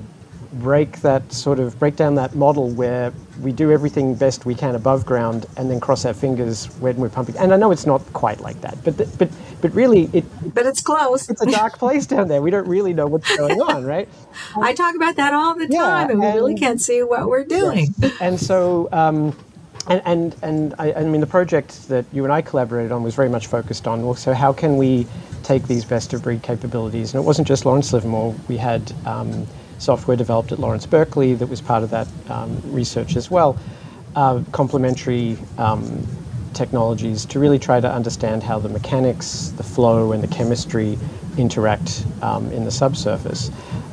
break 0.54 1.02
that 1.02 1.34
sort 1.34 1.60
of 1.60 1.78
break 1.80 1.96
down 1.96 2.16
that 2.16 2.36
model 2.36 2.70
where 2.70 3.12
we 3.42 3.52
do 3.52 3.72
everything 3.72 4.14
best 4.14 4.46
we 4.46 4.54
can 4.54 4.76
above 4.76 5.06
ground 5.06 5.46
and 5.58 5.70
then 5.70 5.80
cross 5.80 6.06
our 6.06 6.14
fingers 6.14 6.66
when 6.80 6.96
we're 6.98 7.10
pumping. 7.10 7.36
And 7.38 7.54
I 7.54 7.58
know 7.58 7.72
it's 7.72 7.86
not 7.86 8.02
quite 8.14 8.40
like 8.40 8.62
that, 8.62 8.78
but 8.84 8.98
the, 8.98 9.06
but 9.18 9.30
but 9.62 9.74
really 9.74 10.10
it. 10.14 10.26
But 10.54 10.66
it's 10.66 10.82
close. 10.82 11.30
It's 11.30 11.42
a 11.42 11.50
dark 11.50 11.80
place 11.80 12.06
down 12.06 12.28
there. 12.28 12.42
We 12.42 12.52
don't 12.52 12.68
really 12.68 12.94
know 12.94 13.08
what's 13.08 13.36
going 13.36 13.62
on, 13.62 13.84
right? 13.84 14.08
I 14.56 14.74
talk 14.74 14.96
about 14.96 15.16
that 15.16 15.34
all 15.34 15.56
the 15.56 15.68
time, 15.68 16.10
and, 16.10 16.24
and 16.24 16.34
we 16.34 16.40
really 16.40 16.56
can't 16.56 16.82
see 16.82 17.02
what 17.02 17.28
we're 17.28 17.46
doing. 17.46 17.94
Yes. 17.98 18.18
And 18.22 18.40
so. 18.40 18.90
Um, 18.92 19.36
and 19.88 20.02
and, 20.06 20.36
and 20.44 20.76
I, 20.80 20.94
I, 20.94 21.04
mean 21.04 21.20
the 21.20 21.28
project 21.28 21.90
that 21.90 22.06
you 22.14 22.24
and 22.24 22.32
I 22.32 22.42
collaborated 22.42 22.94
on 22.94 23.04
was 23.04 23.16
very 23.16 23.28
much 23.28 23.48
focused 23.48 23.86
on 23.86 24.02
also 24.04 24.32
how 24.32 24.54
can 24.54 24.78
we 24.78 25.06
take 25.44 25.68
these 25.68 25.86
best 25.86 26.14
of 26.14 26.24
breed 26.24 26.42
capabilities. 26.42 27.14
And 27.14 27.22
it 27.22 27.26
wasn't 27.26 27.48
just 27.48 27.66
Lawrence 27.66 27.94
Livermore. 27.94 28.36
We 28.48 28.58
had 28.58 28.94
um, 29.06 29.46
software 29.78 30.18
developed 30.18 30.52
at 30.52 30.60
Lawrence 30.60 30.86
Berkeley 30.86 31.34
that 31.36 31.48
was 31.48 31.62
part 31.62 31.84
of 31.84 31.90
that 31.92 32.08
um, 32.30 32.62
research 32.66 33.16
as 33.16 33.30
well. 33.30 33.58
Uh, 34.16 34.42
complementary 34.52 35.38
um, 35.58 36.06
technologies 36.54 37.26
to 37.26 37.40
really 37.40 37.60
try 37.60 37.80
to 37.80 37.92
understand 37.92 38.44
how 38.44 38.60
the 38.60 38.70
mechanics 38.70 39.50
the 39.58 39.64
flow 39.64 40.12
and 40.12 40.24
the 40.24 40.28
chemistry 40.28 40.98
interact 41.38 42.06
um, 42.22 42.52
in 42.52 42.64
the 42.64 42.72
subsurface. 42.72 43.50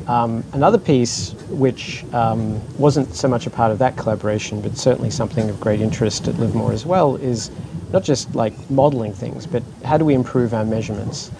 Um, 0.06 0.44
another 0.52 0.78
piece, 0.78 1.32
which 1.48 2.04
um, 2.12 2.60
wasn't 2.78 3.14
so 3.14 3.28
much 3.28 3.46
a 3.46 3.50
part 3.50 3.72
of 3.72 3.78
that 3.78 3.96
collaboration, 3.96 4.60
but 4.60 4.76
certainly 4.76 5.10
something 5.10 5.48
of 5.48 5.60
great 5.60 5.80
interest 5.80 6.28
at 6.28 6.36
Livermore 6.38 6.72
as 6.72 6.84
well, 6.84 7.16
is 7.16 7.50
not 7.92 8.04
just 8.04 8.34
like 8.34 8.54
modeling 8.70 9.12
things, 9.12 9.46
but 9.46 9.62
how 9.84 9.98
do 9.98 10.04
we 10.04 10.14
improve 10.14 10.54
our 10.54 10.64
measurements? 10.64 11.30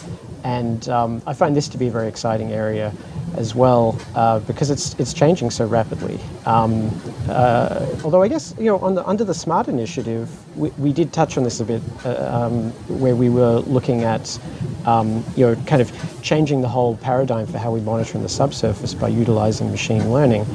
And 0.43 0.89
um, 0.89 1.23
I 1.27 1.35
find 1.35 1.55
this 1.55 1.69
to 1.69 1.79
be 1.79 1.89
a 1.89 1.91
very 1.91 2.09
exciting 2.09 2.53
area 2.53 2.93
as 3.37 3.55
well 3.55 3.99
uh, 4.15 4.41
because 4.41 4.71
it's 4.71 4.95
it's 4.99 5.13
changing 5.13 5.51
so 5.51 5.67
rapidly. 5.67 6.19
Um, 6.47 6.91
uh, 7.29 7.87
although 8.03 8.23
I 8.23 8.29
guess 8.29 8.55
you 8.59 8.65
know 8.65 8.95
the, 8.95 9.07
under 9.07 9.25
the 9.25 9.35
Smart 9.35 9.69
Initiative, 9.69 10.29
we, 10.57 10.71
we 10.71 10.93
did 10.93 11.13
touch 11.13 11.37
on 11.37 11.45
this 11.45 11.61
a 11.61 11.65
bit, 11.65 11.83
uh, 12.05 12.47
um, 12.47 12.71
where 13.01 13.15
we 13.15 13.29
were 13.29 13.59
looking 13.61 14.03
at 14.03 14.39
um, 14.87 15.25
you 15.37 15.47
know 15.47 15.55
kind 15.67 15.83
of 15.83 15.93
changing 16.23 16.63
the 16.63 16.69
whole 16.69 16.97
paradigm 16.97 17.47
for 17.47 17.59
how 17.59 17.71
we 17.71 17.81
monitor 17.81 18.17
in 18.17 18.23
the 18.23 18.29
subsurface 18.29 18.95
by 18.95 19.09
utilizing 19.09 19.71
machine 19.71 20.11
learning. 20.11 20.47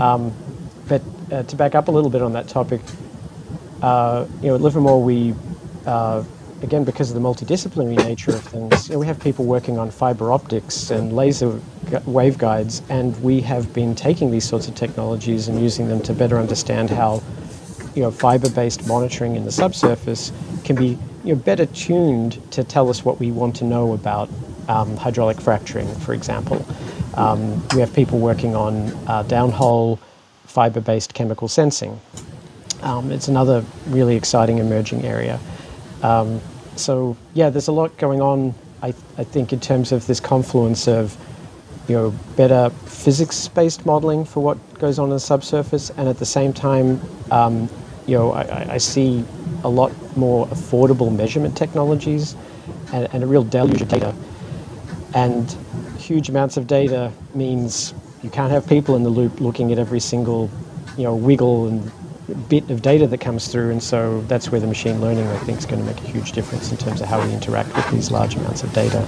Um, 0.00 0.32
but 0.88 1.02
uh, 1.30 1.42
to 1.42 1.56
back 1.56 1.74
up 1.74 1.88
a 1.88 1.90
little 1.90 2.10
bit 2.10 2.22
on 2.22 2.32
that 2.32 2.48
topic, 2.48 2.80
uh, 3.82 4.26
you 4.42 4.48
know 4.48 4.54
at 4.54 4.60
Livermore 4.60 5.02
we 5.02 5.34
uh, 5.86 6.22
again, 6.62 6.84
because 6.84 7.10
of 7.10 7.14
the 7.14 7.20
multidisciplinary 7.20 7.96
nature 8.04 8.32
of 8.32 8.42
things, 8.42 8.88
you 8.88 8.94
know, 8.94 8.98
we 8.98 9.06
have 9.06 9.20
people 9.20 9.44
working 9.44 9.78
on 9.78 9.90
fiber 9.90 10.32
optics 10.32 10.90
and 10.90 11.12
laser 11.12 11.52
waveguides, 12.06 12.82
and 12.90 13.20
we 13.22 13.40
have 13.40 13.72
been 13.72 13.94
taking 13.94 14.30
these 14.30 14.44
sorts 14.44 14.68
of 14.68 14.74
technologies 14.74 15.48
and 15.48 15.60
using 15.60 15.88
them 15.88 16.00
to 16.02 16.12
better 16.12 16.38
understand 16.38 16.90
how, 16.90 17.22
you 17.94 18.02
know, 18.02 18.10
fiber-based 18.10 18.86
monitoring 18.86 19.36
in 19.36 19.44
the 19.44 19.52
subsurface 19.52 20.32
can 20.64 20.76
be, 20.76 20.98
you 21.24 21.34
know, 21.34 21.36
better 21.36 21.66
tuned 21.66 22.40
to 22.52 22.64
tell 22.64 22.90
us 22.90 23.04
what 23.04 23.20
we 23.20 23.30
want 23.30 23.54
to 23.56 23.64
know 23.64 23.92
about 23.92 24.28
um, 24.68 24.96
hydraulic 24.96 25.40
fracturing, 25.40 25.88
for 26.00 26.12
example. 26.12 26.64
Um, 27.14 27.66
we 27.70 27.80
have 27.80 27.92
people 27.94 28.18
working 28.18 28.54
on 28.54 28.88
uh, 29.06 29.22
downhole 29.24 29.98
fiber-based 30.44 31.14
chemical 31.14 31.48
sensing. 31.48 32.00
Um, 32.82 33.10
it's 33.10 33.28
another 33.28 33.64
really 33.88 34.16
exciting 34.16 34.58
emerging 34.58 35.04
area. 35.04 35.40
Um, 36.02 36.40
so 36.76 37.16
yeah, 37.34 37.50
there's 37.50 37.68
a 37.68 37.72
lot 37.72 37.96
going 37.98 38.20
on. 38.20 38.54
I, 38.82 38.88
I 39.16 39.24
think 39.24 39.52
in 39.52 39.60
terms 39.60 39.90
of 39.90 40.06
this 40.06 40.20
confluence 40.20 40.86
of 40.86 41.16
you 41.88 41.96
know 41.96 42.10
better 42.36 42.70
physics-based 42.86 43.84
modeling 43.84 44.24
for 44.24 44.42
what 44.42 44.58
goes 44.78 44.98
on 44.98 45.08
in 45.08 45.14
the 45.14 45.20
subsurface, 45.20 45.90
and 45.90 46.08
at 46.08 46.18
the 46.18 46.26
same 46.26 46.52
time, 46.52 47.00
um, 47.30 47.68
you 48.08 48.16
know, 48.16 48.32
I, 48.32 48.74
I, 48.74 48.78
see 48.78 49.22
a 49.64 49.68
lot 49.68 49.92
more 50.16 50.46
affordable 50.46 51.14
measurement 51.14 51.54
technologies 51.54 52.36
and, 52.92 53.06
and 53.12 53.22
a 53.22 53.26
real 53.26 53.44
deluge 53.44 53.82
of 53.82 53.88
data. 53.88 54.14
And 55.14 55.50
huge 55.98 56.30
amounts 56.30 56.56
of 56.56 56.66
data 56.66 57.12
means 57.34 57.92
you 58.22 58.30
can't 58.30 58.50
have 58.50 58.66
people 58.66 58.96
in 58.96 59.02
the 59.02 59.10
loop 59.10 59.40
looking 59.40 59.72
at 59.72 59.78
every 59.78 60.00
single, 60.00 60.50
you 60.96 61.04
know, 61.04 61.14
wiggle 61.14 61.68
and 61.68 61.92
bit 62.34 62.70
of 62.70 62.82
data 62.82 63.06
that 63.06 63.20
comes 63.20 63.48
through, 63.48 63.70
and 63.70 63.82
so 63.82 64.22
that's 64.22 64.50
where 64.50 64.60
the 64.60 64.66
machine 64.66 65.00
learning, 65.00 65.26
I 65.26 65.38
think, 65.38 65.58
is 65.58 65.66
going 65.66 65.80
to 65.80 65.86
make 65.86 66.02
a 66.02 66.06
huge 66.06 66.32
difference 66.32 66.70
in 66.70 66.76
terms 66.76 67.00
of 67.00 67.08
how 67.08 67.24
we 67.24 67.32
interact 67.32 67.74
with 67.74 67.90
these 67.90 68.10
large 68.10 68.36
amounts 68.36 68.62
of 68.62 68.72
data. 68.72 69.06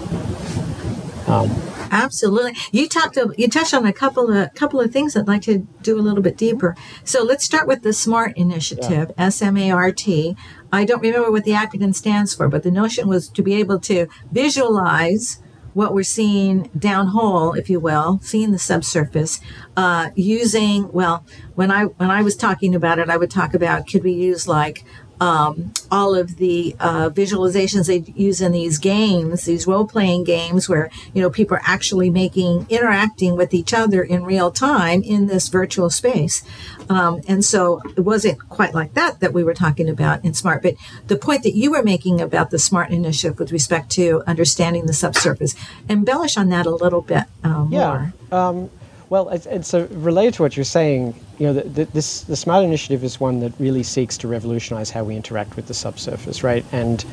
Um, 1.26 1.50
Absolutely. 1.92 2.56
You 2.72 2.88
talked. 2.88 3.18
You 3.36 3.48
touched 3.48 3.74
on 3.74 3.84
a 3.84 3.92
couple 3.92 4.30
of 4.30 4.54
couple 4.54 4.80
of 4.80 4.92
things 4.92 5.16
I'd 5.16 5.26
like 5.26 5.42
to 5.42 5.58
do 5.82 5.98
a 5.98 6.02
little 6.02 6.22
bit 6.22 6.36
deeper. 6.36 6.76
So 7.04 7.24
let's 7.24 7.44
start 7.44 7.66
with 7.66 7.82
the 7.82 7.92
SMART 7.92 8.36
initiative, 8.36 9.12
yeah. 9.16 9.26
S 9.26 9.42
M 9.42 9.56
A 9.56 9.70
R 9.70 9.92
T. 9.92 10.36
I 10.72 10.84
don't 10.84 11.02
remember 11.02 11.30
what 11.30 11.44
the 11.44 11.52
acronym 11.52 11.94
stands 11.94 12.34
for, 12.34 12.48
but 12.48 12.62
the 12.62 12.70
notion 12.70 13.08
was 13.08 13.28
to 13.30 13.42
be 13.42 13.54
able 13.54 13.80
to 13.80 14.06
visualize 14.30 15.42
what 15.74 15.94
we're 15.94 16.02
seeing 16.02 16.68
downhole, 16.70 17.56
if 17.56 17.70
you 17.70 17.80
will, 17.80 18.18
seeing 18.22 18.52
the 18.52 18.58
subsurface, 18.58 19.40
uh, 19.76 20.10
using 20.14 20.90
well, 20.92 21.24
when 21.54 21.70
I 21.70 21.84
when 21.84 22.10
I 22.10 22.22
was 22.22 22.36
talking 22.36 22.74
about 22.74 22.98
it, 22.98 23.08
I 23.08 23.16
would 23.16 23.30
talk 23.30 23.54
about 23.54 23.86
could 23.86 24.02
we 24.02 24.12
use 24.12 24.48
like 24.48 24.84
um, 25.20 25.72
all 25.90 26.14
of 26.14 26.36
the 26.36 26.74
uh, 26.80 27.10
visualizations 27.10 27.86
they 27.86 28.10
use 28.12 28.40
in 28.40 28.52
these 28.52 28.78
games, 28.78 29.44
these 29.44 29.66
role 29.66 29.86
playing 29.86 30.24
games 30.24 30.68
where, 30.68 30.90
you 31.12 31.20
know, 31.20 31.30
people 31.30 31.56
are 31.56 31.62
actually 31.64 32.08
making, 32.08 32.66
interacting 32.70 33.36
with 33.36 33.52
each 33.52 33.74
other 33.74 34.02
in 34.02 34.24
real 34.24 34.50
time 34.50 35.02
in 35.02 35.26
this 35.26 35.48
virtual 35.48 35.90
space. 35.90 36.42
Um, 36.88 37.20
and 37.28 37.44
so 37.44 37.82
it 37.96 38.00
wasn't 38.00 38.38
quite 38.48 38.74
like 38.74 38.94
that 38.94 39.20
that 39.20 39.32
we 39.32 39.44
were 39.44 39.54
talking 39.54 39.88
about 39.88 40.24
in 40.24 40.32
SMART. 40.32 40.62
But 40.62 40.74
the 41.06 41.16
point 41.16 41.42
that 41.42 41.54
you 41.54 41.70
were 41.70 41.82
making 41.82 42.20
about 42.20 42.50
the 42.50 42.58
SMART 42.58 42.90
initiative 42.90 43.38
with 43.38 43.52
respect 43.52 43.90
to 43.90 44.22
understanding 44.26 44.86
the 44.86 44.94
subsurface, 44.94 45.54
embellish 45.88 46.36
on 46.36 46.48
that 46.48 46.66
a 46.66 46.70
little 46.70 47.02
bit 47.02 47.24
um, 47.44 47.68
yeah. 47.70 48.12
more. 48.30 48.38
Um, 48.40 48.70
well, 49.10 49.28
it's, 49.30 49.44
it's 49.46 49.74
related 49.74 50.34
to 50.34 50.42
what 50.42 50.56
you're 50.56 50.64
saying. 50.64 51.14
You 51.38 51.48
know, 51.48 51.52
the, 51.52 51.62
the, 51.62 51.84
this 51.86 52.22
the 52.22 52.36
Smart 52.36 52.64
Initiative 52.64 53.02
is 53.02 53.18
one 53.18 53.40
that 53.40 53.52
really 53.58 53.82
seeks 53.82 54.16
to 54.18 54.28
revolutionize 54.28 54.88
how 54.88 55.02
we 55.02 55.16
interact 55.16 55.56
with 55.56 55.66
the 55.66 55.74
subsurface, 55.74 56.44
right? 56.44 56.64
And 56.70 57.04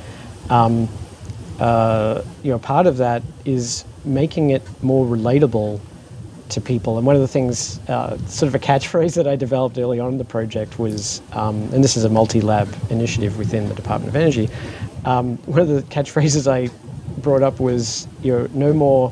um, 0.51 0.87
uh, 1.59 2.21
you 2.43 2.51
know, 2.51 2.59
part 2.59 2.85
of 2.85 2.97
that 2.97 3.23
is 3.45 3.83
making 4.05 4.51
it 4.51 4.61
more 4.83 5.07
relatable 5.07 5.81
to 6.49 6.61
people. 6.61 6.97
And 6.97 7.05
one 7.05 7.15
of 7.15 7.21
the 7.21 7.27
things, 7.27 7.79
uh, 7.89 8.17
sort 8.27 8.47
of 8.47 8.55
a 8.55 8.59
catchphrase 8.59 9.15
that 9.15 9.27
I 9.27 9.35
developed 9.35 9.79
early 9.79 9.99
on 9.99 10.13
in 10.13 10.17
the 10.19 10.23
project 10.23 10.77
was, 10.77 11.21
um, 11.33 11.63
and 11.73 11.83
this 11.83 11.97
is 11.97 12.03
a 12.03 12.09
multi-lab 12.09 12.73
initiative 12.91 13.39
within 13.39 13.67
the 13.67 13.75
Department 13.75 14.09
of 14.09 14.15
Energy. 14.15 14.49
Um, 15.03 15.37
one 15.39 15.59
of 15.59 15.67
the 15.67 15.81
catchphrases 15.81 16.49
I 16.49 16.69
brought 17.21 17.41
up 17.41 17.59
was, 17.59 18.07
you 18.21 18.31
know, 18.31 18.47
no 18.53 18.71
more 18.71 19.11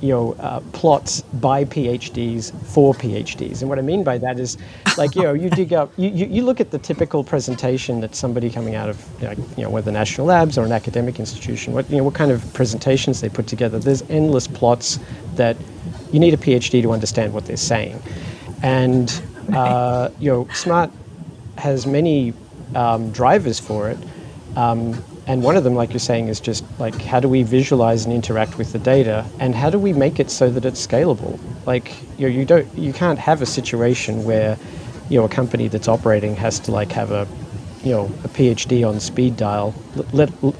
you 0.00 0.08
know, 0.08 0.32
uh, 0.34 0.60
plots 0.72 1.22
by 1.22 1.64
PhDs 1.64 2.52
for 2.66 2.94
PhDs. 2.94 3.60
And 3.60 3.68
what 3.68 3.78
I 3.78 3.82
mean 3.82 4.04
by 4.04 4.18
that 4.18 4.38
is, 4.38 4.58
like, 4.96 5.14
you 5.14 5.22
know, 5.22 5.32
you 5.32 5.50
dig 5.50 5.72
up, 5.72 5.92
you, 5.96 6.10
you, 6.10 6.26
you 6.26 6.42
look 6.44 6.60
at 6.60 6.70
the 6.70 6.78
typical 6.78 7.24
presentation 7.24 8.00
that 8.00 8.14
somebody 8.14 8.50
coming 8.50 8.74
out 8.74 8.88
of, 8.88 9.04
you 9.20 9.28
know, 9.28 9.34
you 9.56 9.62
know, 9.64 9.70
whether 9.70 9.90
national 9.90 10.26
labs 10.26 10.58
or 10.58 10.64
an 10.64 10.72
academic 10.72 11.18
institution, 11.18 11.72
what, 11.72 11.88
you 11.90 11.96
know, 11.96 12.04
what 12.04 12.14
kind 12.14 12.30
of 12.30 12.52
presentations 12.54 13.20
they 13.20 13.28
put 13.28 13.46
together. 13.46 13.78
There's 13.78 14.02
endless 14.10 14.46
plots 14.46 14.98
that 15.34 15.56
you 16.12 16.20
need 16.20 16.34
a 16.34 16.38
PhD 16.38 16.82
to 16.82 16.92
understand 16.92 17.32
what 17.32 17.46
they're 17.46 17.56
saying. 17.56 18.00
And, 18.62 19.22
uh, 19.52 20.10
you 20.20 20.30
know, 20.30 20.48
SMART 20.54 20.90
has 21.58 21.86
many 21.86 22.32
um, 22.74 23.10
drivers 23.10 23.58
for 23.60 23.90
it. 23.90 23.98
Um, 24.56 25.02
and 25.26 25.42
one 25.42 25.56
of 25.56 25.64
them, 25.64 25.74
like 25.74 25.90
you're 25.90 26.00
saying, 26.00 26.28
is 26.28 26.40
just 26.40 26.64
like 26.78 26.94
how 27.00 27.18
do 27.18 27.28
we 27.28 27.42
visualize 27.42 28.04
and 28.04 28.12
interact 28.12 28.58
with 28.58 28.72
the 28.72 28.78
data, 28.78 29.24
and 29.40 29.54
how 29.54 29.70
do 29.70 29.78
we 29.78 29.92
make 29.92 30.20
it 30.20 30.30
so 30.30 30.50
that 30.50 30.64
it's 30.64 30.86
scalable? 30.86 31.38
Like 31.66 31.94
you 32.18 32.28
know, 32.28 32.34
you 32.34 32.44
don't 32.44 32.78
you 32.78 32.92
can't 32.92 33.18
have 33.18 33.40
a 33.40 33.46
situation 33.46 34.24
where 34.24 34.58
you 35.08 35.18
know 35.18 35.24
a 35.24 35.28
company 35.28 35.68
that's 35.68 35.88
operating 35.88 36.36
has 36.36 36.60
to 36.60 36.72
like 36.72 36.92
have 36.92 37.10
a 37.10 37.26
you 37.82 37.92
know 37.92 38.04
a 38.24 38.28
PhD 38.28 38.86
on 38.86 39.00
speed 39.00 39.36
dial, 39.36 39.74
let, 40.12 40.30
or, 40.42 40.54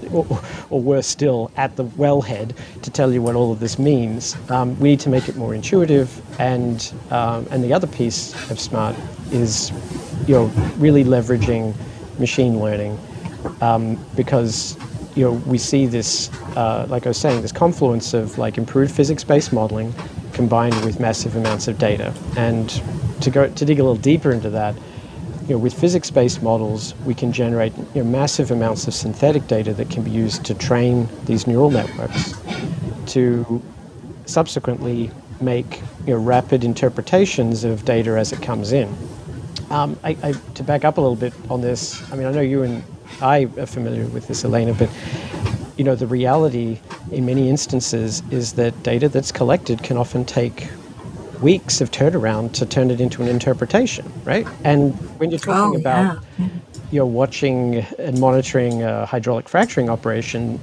or, 0.71 0.81
worse 0.81 1.07
still, 1.07 1.51
at 1.57 1.77
the 1.77 1.85
wellhead 1.85 2.55
to 2.83 2.91
tell 2.91 3.13
you 3.13 3.21
what 3.21 3.35
all 3.35 3.53
of 3.53 3.61
this 3.61 3.79
means. 3.79 4.37
Um, 4.51 4.79
we 4.81 4.91
need 4.91 5.01
to 5.01 5.11
make 5.11 5.29
it 5.29 5.37
more 5.37 5.55
intuitive, 5.55 6.23
and 6.41 6.91
um, 7.11 7.47
and 7.51 7.63
the 7.63 7.73
other 7.75 7.87
piece 7.87 8.33
of 8.51 8.59
smart 8.59 8.97
is 9.31 9.73
you 10.27 10.35
know 10.35 10.45
really 10.79 11.05
leveraging 11.05 11.75
machine 12.19 12.61
learning 12.61 12.99
um, 13.61 13.99
because 14.17 14.77
you 15.15 15.25
know 15.25 15.33
we 15.33 15.59
see 15.59 15.87
this, 15.87 16.31
uh, 16.57 16.87
like 16.89 17.07
I 17.07 17.11
was 17.11 17.19
saying, 17.19 17.43
this 17.43 17.53
confluence 17.53 18.15
of 18.15 18.39
like 18.39 18.59
improved 18.59 18.95
physics-based 18.95 19.53
modeling 19.53 19.95
combined 20.33 20.85
with 20.85 21.01
massive 21.01 21.37
amounts 21.37 21.69
of 21.69 21.79
data. 21.79 22.13
And 22.37 22.69
to 23.21 23.31
go 23.31 23.49
to 23.49 23.65
dig 23.65 23.79
a 23.79 23.83
little 23.83 23.97
deeper 23.97 24.33
into 24.33 24.51
that, 24.51 24.75
you 25.47 25.51
know, 25.51 25.59
with 25.59 25.79
physics-based 25.79 26.43
models, 26.43 26.95
we 27.05 27.15
can 27.15 27.33
generate 27.33 27.77
you 27.95 28.03
know, 28.03 28.05
massive 28.05 28.51
amounts 28.51 28.87
of 28.89 28.95
synthetic 28.95 29.47
data 29.47 29.73
that 29.75 29.91
can 29.91 30.03
be 30.03 30.11
used 30.11 30.45
to 30.47 30.55
train 30.55 31.09
these 31.25 31.47
neural 31.47 31.71
networks 31.71 32.35
to 33.07 33.63
subsequently 34.27 35.11
make 35.41 35.81
you 36.07 36.15
know, 36.15 36.19
rapid 36.19 36.65
interpretations 36.65 37.65
of 37.65 37.85
data 37.85 38.19
as 38.19 38.33
it 38.33 38.43
comes 38.43 38.73
in. 38.73 38.95
Um, 39.71 39.99
I, 40.05 40.17
I, 40.23 40.33
to 40.33 40.63
back 40.63 40.85
up 40.85 40.99
a 40.99 41.01
little 41.01 41.17
bit 41.17 41.33
on 41.51 41.61
this, 41.61 42.11
I 42.13 42.17
mean, 42.17 42.27
I 42.27 42.33
know 42.33 42.41
you 42.41 42.63
and 42.63 42.83
I 43.21 43.49
am 43.57 43.67
familiar 43.67 44.07
with 44.07 44.29
this, 44.29 44.45
Elena, 44.45 44.75
but 44.75 44.91
you 45.77 45.85
know, 45.85 45.95
the 45.95 46.07
reality 46.07 46.79
in 47.11 47.27
many 47.27 47.49
instances 47.49 48.23
is 48.31 48.53
that 48.55 48.81
data 48.83 49.09
that's 49.09 49.33
collected 49.33 49.83
can 49.83 49.97
often 49.97 50.25
take 50.25 50.69
weeks 51.41 51.81
of 51.81 51.91
turnaround 51.91 52.53
to 52.53 52.65
turn 52.65 52.91
it 52.91 53.01
into 53.01 53.23
an 53.23 53.29
interpretation, 53.29 54.11
right? 54.25 54.47
And 54.63 54.95
when 55.19 55.31
you're 55.31 55.41
talking 55.41 55.77
oh, 55.77 55.81
about 55.81 56.23
yeah. 56.39 56.49
you 56.91 56.99
know 57.01 57.07
watching 57.07 57.77
and 57.99 58.19
monitoring 58.21 58.83
a 58.83 59.05
hydraulic 59.05 59.49
fracturing 59.49 59.91
operation, 59.91 60.61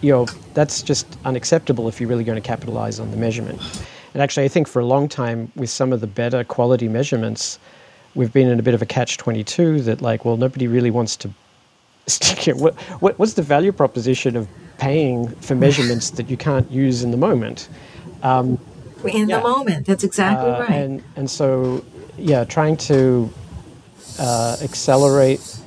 you 0.00 0.10
know 0.10 0.26
that's 0.54 0.82
just 0.82 1.06
unacceptable 1.24 1.88
if 1.88 2.00
you're 2.00 2.08
really 2.08 2.24
going 2.24 2.40
to 2.40 2.46
capitalize 2.46 2.98
on 2.98 3.10
the 3.10 3.16
measurement. 3.16 3.60
And 4.14 4.22
actually, 4.22 4.44
I 4.44 4.48
think 4.48 4.66
for 4.66 4.80
a 4.80 4.86
long 4.86 5.08
time, 5.08 5.52
with 5.54 5.70
some 5.70 5.92
of 5.92 6.00
the 6.00 6.06
better 6.06 6.42
quality 6.42 6.88
measurements, 6.88 7.58
we've 8.14 8.32
been 8.32 8.48
in 8.48 8.58
a 8.58 8.62
bit 8.62 8.74
of 8.74 8.82
a 8.82 8.86
catch 8.86 9.18
22 9.18 9.82
that 9.82 10.02
like, 10.02 10.24
well, 10.24 10.36
nobody 10.36 10.66
really 10.66 10.90
wants 10.90 11.14
to 11.16 11.30
what, 12.54 12.74
what, 13.00 13.18
what's 13.18 13.34
the 13.34 13.42
value 13.42 13.72
proposition 13.72 14.36
of 14.36 14.48
paying 14.78 15.28
for 15.36 15.54
measurements 15.54 16.10
that 16.10 16.30
you 16.30 16.36
can't 16.36 16.70
use 16.70 17.02
in 17.02 17.10
the 17.10 17.16
moment? 17.16 17.68
Um, 18.22 18.58
in 19.04 19.28
yeah. 19.28 19.38
the 19.38 19.42
moment, 19.42 19.86
that's 19.86 20.04
exactly 20.04 20.50
uh, 20.50 20.60
right. 20.60 20.70
And, 20.70 21.02
and 21.16 21.30
so, 21.30 21.84
yeah, 22.18 22.44
trying 22.44 22.76
to 22.78 23.30
uh, 24.18 24.56
accelerate 24.62 25.58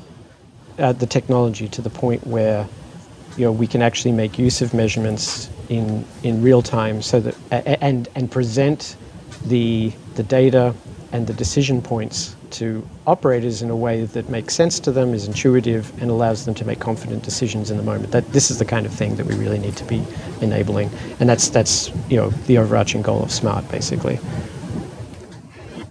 uh, 0.77 0.93
the 0.93 1.05
technology 1.05 1.67
to 1.69 1.81
the 1.81 1.89
point 1.89 2.25
where 2.27 2.67
you 3.37 3.45
know 3.45 3.51
we 3.51 3.67
can 3.67 3.81
actually 3.81 4.11
make 4.11 4.37
use 4.37 4.61
of 4.61 4.73
measurements 4.73 5.49
in 5.69 6.05
in 6.23 6.41
real 6.41 6.61
time, 6.61 7.01
so 7.01 7.19
that 7.19 7.35
and 7.81 8.07
and 8.15 8.31
present 8.31 8.95
the 9.45 9.91
the 10.15 10.23
data 10.23 10.73
and 11.11 11.27
the 11.27 11.33
decision 11.33 11.81
points 11.81 12.35
to 12.53 12.87
operators 13.05 13.61
in 13.61 13.69
a 13.69 13.75
way 13.75 14.05
that 14.05 14.29
makes 14.29 14.53
sense 14.53 14.79
to 14.81 14.91
them, 14.91 15.13
is 15.13 15.27
intuitive, 15.27 15.91
and 16.01 16.09
allows 16.09 16.45
them 16.45 16.53
to 16.55 16.65
make 16.65 16.79
confident 16.79 17.23
decisions 17.23 17.71
in 17.71 17.77
the 17.77 17.83
moment. 17.83 18.11
That 18.11 18.31
this 18.31 18.51
is 18.51 18.59
the 18.59 18.65
kind 18.65 18.85
of 18.85 18.93
thing 18.93 19.15
that 19.15 19.25
we 19.25 19.35
really 19.35 19.59
need 19.59 19.75
to 19.77 19.85
be 19.85 20.03
enabling, 20.41 20.89
and 21.19 21.29
that's 21.29 21.49
that's 21.49 21.91
you 22.09 22.17
know 22.17 22.29
the 22.47 22.57
overarching 22.57 23.01
goal 23.01 23.23
of 23.23 23.31
smart, 23.31 23.69
basically. 23.69 24.19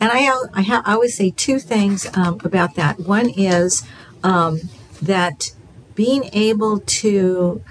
And 0.01 0.11
I 0.11 0.29
I, 0.53 0.63
ha- 0.63 0.83
I 0.85 0.95
always 0.95 1.17
say 1.17 1.31
two 1.31 1.59
things 1.59 2.07
um, 2.15 2.41
about 2.45 2.75
that. 2.75 2.99
One 3.01 3.31
is 3.31 3.85
um, 4.25 4.61
that 5.01 5.53
being 5.95 6.25
able 6.33 6.81
to 6.81 7.63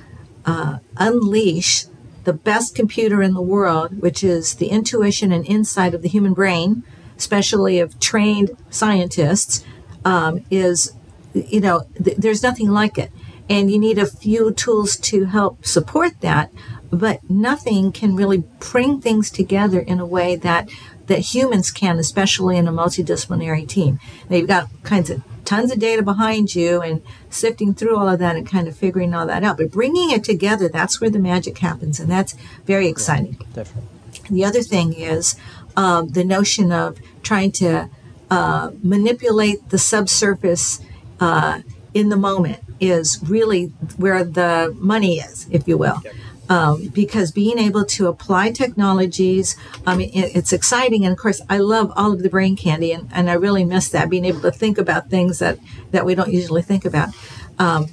uh, 0.45 0.80
unleash 0.97 1.86
the 2.23 2.34
best 2.34 2.75
computer 2.75 3.21
in 3.21 3.34
the 3.34 3.41
world, 3.41 4.01
which 4.01 4.23
is 4.23 4.56
the 4.56 4.67
intuition 4.67 5.32
and 5.32 5.45
insight 5.45 5.93
of 5.93 6.01
the 6.01 6.08
human 6.08 6.34
brain, 6.34 6.84
especially 7.22 7.80
of 7.80 8.00
trained 8.00 8.50
scientists, 8.72 9.64
um, 10.04 10.44
is, 10.50 10.92
you 11.36 11.62
know, 11.62 11.84
th- 12.04 12.18
there's 12.18 12.42
nothing 12.42 12.70
like 12.72 12.98
it. 12.98 13.12
And 13.48 13.72
you 13.72 13.78
need 13.78 14.00
a 14.00 14.08
few 14.08 14.52
tools 14.52 14.98
to 14.98 15.26
help 15.26 15.64
support 15.64 16.20
that, 16.22 16.52
but 16.90 17.20
nothing 17.30 17.92
can 17.92 18.16
really 18.16 18.44
bring 18.72 19.00
things 19.00 19.30
together 19.30 19.80
in 19.80 20.00
a 20.00 20.06
way 20.06 20.36
that 20.36 20.68
that 21.06 21.20
humans 21.36 21.70
can, 21.72 22.00
especially 22.00 22.58
in 22.58 22.68
a 22.68 22.72
multidisciplinary 22.72 23.68
team. 23.68 24.00
Now 24.30 24.38
you've 24.38 24.48
got 24.48 24.70
kinds 24.84 25.10
of 25.10 25.22
tons 25.44 25.72
of 25.72 25.80
data 25.80 26.02
behind 26.02 26.56
you 26.56 26.82
and 26.82 27.02
sifting 27.30 27.74
through 27.74 27.98
all 27.98 28.08
of 28.08 28.20
that 28.20 28.36
and 28.36 28.48
kind 28.48 28.68
of 28.68 28.76
figuring 28.76 29.14
all 29.14 29.28
that 29.28 29.44
out. 29.44 29.58
But 29.58 29.72
bringing 29.72 30.10
it 30.12 30.24
together, 30.24 30.70
that's 30.70 31.02
where 31.02 31.10
the 31.10 31.20
magic 31.20 31.58
happens, 31.58 32.00
and 32.00 32.10
that's 32.10 32.34
very 32.66 32.88
exciting. 32.88 33.38
Yeah. 33.56 33.66
The 34.30 34.46
other 34.46 34.62
thing 34.62 34.94
is 34.94 35.36
um, 35.76 36.10
the 36.10 36.24
notion 36.24 36.72
of 36.72 37.00
trying 37.24 37.52
to 37.54 37.90
uh, 38.30 38.72
manipulate 38.82 39.70
the 39.70 39.78
subsurface 39.78 40.80
uh, 41.20 41.62
in 41.94 42.10
the 42.10 42.18
moment 42.18 42.60
is 42.80 43.20
really 43.24 43.66
where 43.98 44.24
the 44.24 44.76
money 44.80 45.20
is, 45.20 45.48
if 45.52 45.68
you 45.68 45.78
will. 45.78 46.02
Um, 46.50 46.88
because 46.88 47.32
being 47.32 47.58
able 47.60 47.86
to 47.86 48.08
apply 48.08 48.52
technologies, 48.52 49.56
I 49.86 49.96
mean, 49.96 50.10
it, 50.14 50.36
it's 50.36 50.52
exciting. 50.52 51.06
And 51.06 51.14
of 51.14 51.18
course, 51.18 51.40
I 51.50 51.60
love 51.60 51.94
all 51.96 52.12
of 52.12 52.24
the 52.24 52.30
brain 52.30 52.58
candy, 52.58 52.92
and, 52.92 53.08
and 53.14 53.30
I 53.30 53.34
really 53.34 53.64
miss 53.64 53.88
that 53.90 54.10
being 54.10 54.26
able 54.26 54.42
to 54.42 54.52
think 54.52 54.78
about 54.78 55.10
things 55.10 55.40
that, 55.40 55.60
that 55.92 56.06
we 56.06 56.14
don't 56.14 56.32
usually 56.32 56.62
think 56.62 56.84
about. 56.84 57.10
Um, 57.58 57.88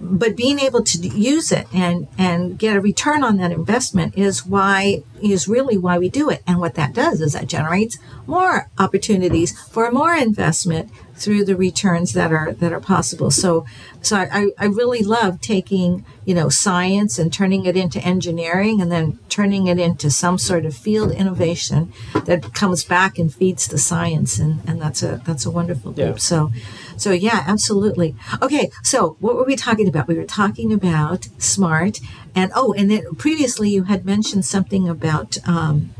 but 0.00 0.36
being 0.36 0.58
able 0.58 0.82
to 0.82 0.98
use 0.98 1.50
it 1.50 1.66
and 1.72 2.06
and 2.18 2.58
get 2.58 2.76
a 2.76 2.80
return 2.80 3.24
on 3.24 3.36
that 3.38 3.52
investment 3.52 4.16
is 4.16 4.46
why 4.46 5.02
is 5.22 5.48
really 5.48 5.78
why 5.78 5.98
we 5.98 6.08
do 6.08 6.30
it. 6.30 6.42
And 6.46 6.60
what 6.60 6.74
that 6.74 6.92
does 6.92 7.20
is 7.20 7.32
that 7.32 7.46
generates 7.46 7.98
more 8.26 8.68
opportunities 8.78 9.58
for 9.68 9.90
more 9.90 10.14
investment 10.14 10.90
through 11.14 11.44
the 11.44 11.56
returns 11.56 12.12
that 12.12 12.32
are 12.32 12.52
that 12.52 12.72
are 12.72 12.80
possible. 12.80 13.30
So 13.30 13.66
so 14.02 14.16
I, 14.16 14.50
I 14.58 14.66
really 14.66 15.02
love 15.02 15.40
taking 15.40 16.04
you 16.24 16.34
know 16.34 16.48
science 16.48 17.18
and 17.18 17.32
turning 17.32 17.64
it 17.64 17.76
into 17.76 18.00
engineering 18.00 18.80
and 18.82 18.92
then 18.92 19.18
turning 19.28 19.66
it 19.66 19.78
into 19.78 20.10
some 20.10 20.38
sort 20.38 20.66
of 20.66 20.76
field 20.76 21.12
innovation 21.12 21.92
that 22.24 22.52
comes 22.52 22.84
back 22.84 23.18
and 23.18 23.32
feeds 23.32 23.66
the 23.66 23.78
science. 23.78 24.38
And 24.38 24.60
and 24.68 24.80
that's 24.80 25.02
a 25.02 25.22
that's 25.24 25.46
a 25.46 25.50
wonderful 25.50 25.92
group. 25.92 26.16
Yeah. 26.16 26.16
so 26.16 26.52
so 26.96 27.12
yeah, 27.12 27.44
absolutely. 27.46 28.14
Okay, 28.40 28.70
so 28.82 29.16
what 29.20 29.36
were 29.36 29.44
we 29.44 29.56
talking 29.56 29.88
about? 29.88 30.08
We 30.08 30.16
were 30.16 30.24
talking 30.24 30.72
about 30.72 31.28
smart, 31.38 32.00
and 32.34 32.50
oh, 32.54 32.72
and 32.72 32.90
then 32.90 33.14
previously 33.16 33.70
you 33.70 33.84
had 33.84 34.04
mentioned 34.04 34.44
something 34.44 34.88
about. 34.88 35.38
Um, 35.46 35.94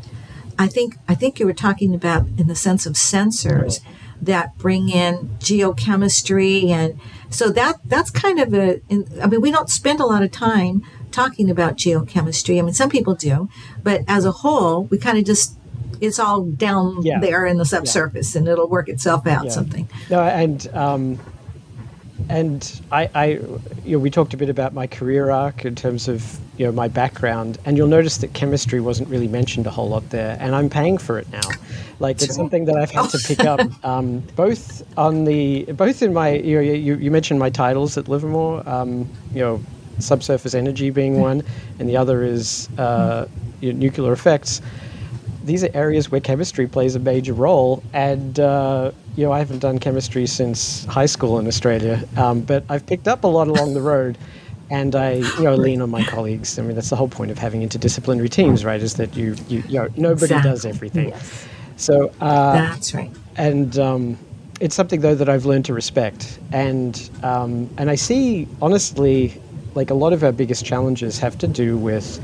I 0.59 0.69
think 0.69 0.97
I 1.09 1.15
think 1.15 1.39
you 1.39 1.47
were 1.47 1.53
talking 1.53 1.95
about 1.95 2.27
in 2.39 2.49
the 2.49 2.55
sense 2.55 2.87
of 2.87 2.95
sensors 2.95 3.81
that 4.21 4.57
bring 4.57 4.89
in 4.89 5.29
geochemistry 5.39 6.71
and 6.71 6.99
so 7.29 7.51
that 7.51 7.77
that's 7.85 8.11
kind 8.11 8.39
of 8.39 8.55
a 8.55 8.81
i 9.23 9.27
mean 9.27 9.41
we 9.41 9.51
don't 9.51 9.69
spend 9.69 10.01
a 10.01 10.07
lot 10.07 10.23
of 10.23 10.31
time 10.31 10.83
talking 11.11 11.51
about 11.51 11.77
geochemistry 11.77 12.59
i 12.59 12.63
mean 12.63 12.73
some 12.73 12.89
people 12.89 13.15
do 13.15 13.49
but 13.83 14.03
as 14.09 14.25
a 14.25 14.33
whole 14.33 14.85
we 14.85 14.97
kind 14.97 15.19
of 15.19 15.25
just 15.25 15.56
it's 16.01 16.19
all 16.19 16.43
down 16.43 17.03
yeah. 17.03 17.19
there 17.19 17.47
in 17.47 17.59
the 17.59 17.65
subsurface 17.65 18.35
yeah. 18.35 18.41
and 18.41 18.49
it'll 18.49 18.69
work 18.69 18.89
itself 18.89 19.27
out 19.27 19.45
yeah. 19.45 19.51
something 19.51 19.89
no 20.11 20.23
and 20.23 20.69
um, 20.75 21.19
and 22.29 22.81
I, 22.91 23.11
I 23.15 23.27
you 23.85 23.93
know 23.93 23.99
we 23.99 24.11
talked 24.11 24.35
a 24.35 24.37
bit 24.37 24.49
about 24.49 24.75
my 24.75 24.87
career 24.87 25.31
arc 25.31 25.65
in 25.65 25.75
terms 25.75 26.09
of 26.09 26.39
you 26.59 26.67
know 26.67 26.73
my 26.73 26.89
background 26.89 27.59
and 27.65 27.77
you'll 27.77 27.89
notice 27.89 28.19
that 28.19 28.33
chemistry 28.33 28.81
wasn't 28.81 29.09
really 29.09 29.29
mentioned 29.29 29.67
a 29.67 29.71
whole 29.71 29.89
lot 29.89 30.09
there 30.11 30.37
and 30.41 30.55
i'm 30.55 30.71
paying 30.71 30.99
for 30.99 31.19
it 31.19 31.31
now 31.31 31.49
like 31.99 32.21
it's 32.23 32.35
something 32.35 32.65
that 32.65 32.77
i've 32.77 32.91
had 32.91 33.09
to 33.11 33.19
pick 33.19 33.41
up 33.41 33.61
um, 33.85 34.21
both 34.35 34.83
on 34.99 35.25
the 35.25 35.65
both 35.73 36.03
in 36.03 36.13
my 36.13 36.31
you, 36.31 36.57
know, 36.57 36.63
you, 36.63 36.97
you 36.97 37.11
mentioned 37.11 37.39
my 37.39 37.51
titles 37.51 37.97
at 37.97 38.09
livermore 38.09 38.67
um, 38.69 39.09
you 39.33 39.41
know 39.41 39.63
subsurface 39.99 40.55
energy 40.55 40.91
being 40.91 41.21
one 41.21 41.43
and 41.79 41.89
the 41.89 41.97
other 41.97 42.23
is 42.23 42.69
uh, 42.79 43.27
you 43.61 43.73
know, 43.73 43.79
nuclear 43.79 44.13
effects 44.13 44.61
these 45.47 45.63
are 45.63 45.71
areas 45.75 46.11
where 46.11 46.21
chemistry 46.21 46.67
plays 46.67 46.97
a 46.97 46.99
major 46.99 47.33
role. 47.33 47.83
And, 47.93 48.39
uh, 48.39 48.91
you 49.15 49.25
know, 49.25 49.33
I 49.33 49.39
haven't 49.39 49.61
done 49.61 49.79
chemistry 49.79 50.27
since 50.27 50.85
high 50.87 51.07
school 51.07 51.39
in 51.39 51.47
Australia, 51.47 52.05
um, 52.17 52.41
but 52.41 52.65
I've 52.69 52.85
picked 52.85 53.09
up 53.09 53.25
a 53.25 53.29
lot 53.29 53.49
along 53.49 53.75
the 53.75 53.81
road. 53.81 54.19
And 54.69 54.97
I, 54.97 55.13
you 55.13 55.45
know, 55.45 55.55
lean 55.55 55.81
on 55.81 55.91
my 55.91 56.03
colleagues. 56.03 56.59
I 56.59 56.63
mean, 56.63 56.75
that's 56.75 56.91
the 56.91 56.97
whole 56.97 57.09
point 57.09 57.31
of 57.31 57.39
having 57.39 57.61
interdisciplinary 57.63 58.29
teams, 58.29 58.65
right? 58.65 58.83
Is 58.83 58.95
that 58.95 59.17
you, 59.17 59.37
you, 59.47 59.63
you 59.69 59.79
know, 59.79 59.89
nobody 59.97 60.35
exactly. 60.35 60.51
does 60.51 60.67
everything. 60.67 61.09
Yes. 61.11 61.47
So 61.77 62.13
uh, 62.21 62.53
that's 62.55 62.93
right. 62.93 63.13
And 63.37 63.79
um, 63.79 64.19
it's 64.61 64.75
something 64.75 65.03
though 65.03 65.15
that 65.15 65.29
I've 65.29 65.47
learned 65.47 65.67
to 65.67 65.75
respect, 65.75 66.41
and 66.51 67.09
um, 67.23 67.71
and 67.79 67.91
I 67.91 67.95
see 67.95 68.49
honestly, 68.61 69.41
like 69.77 69.91
a 69.91 69.95
lot 69.95 70.13
of 70.13 70.25
our 70.25 70.33
biggest 70.33 70.65
challenges 70.65 71.19
have 71.21 71.39
to 71.39 71.47
do 71.47 71.77
with 71.77 72.21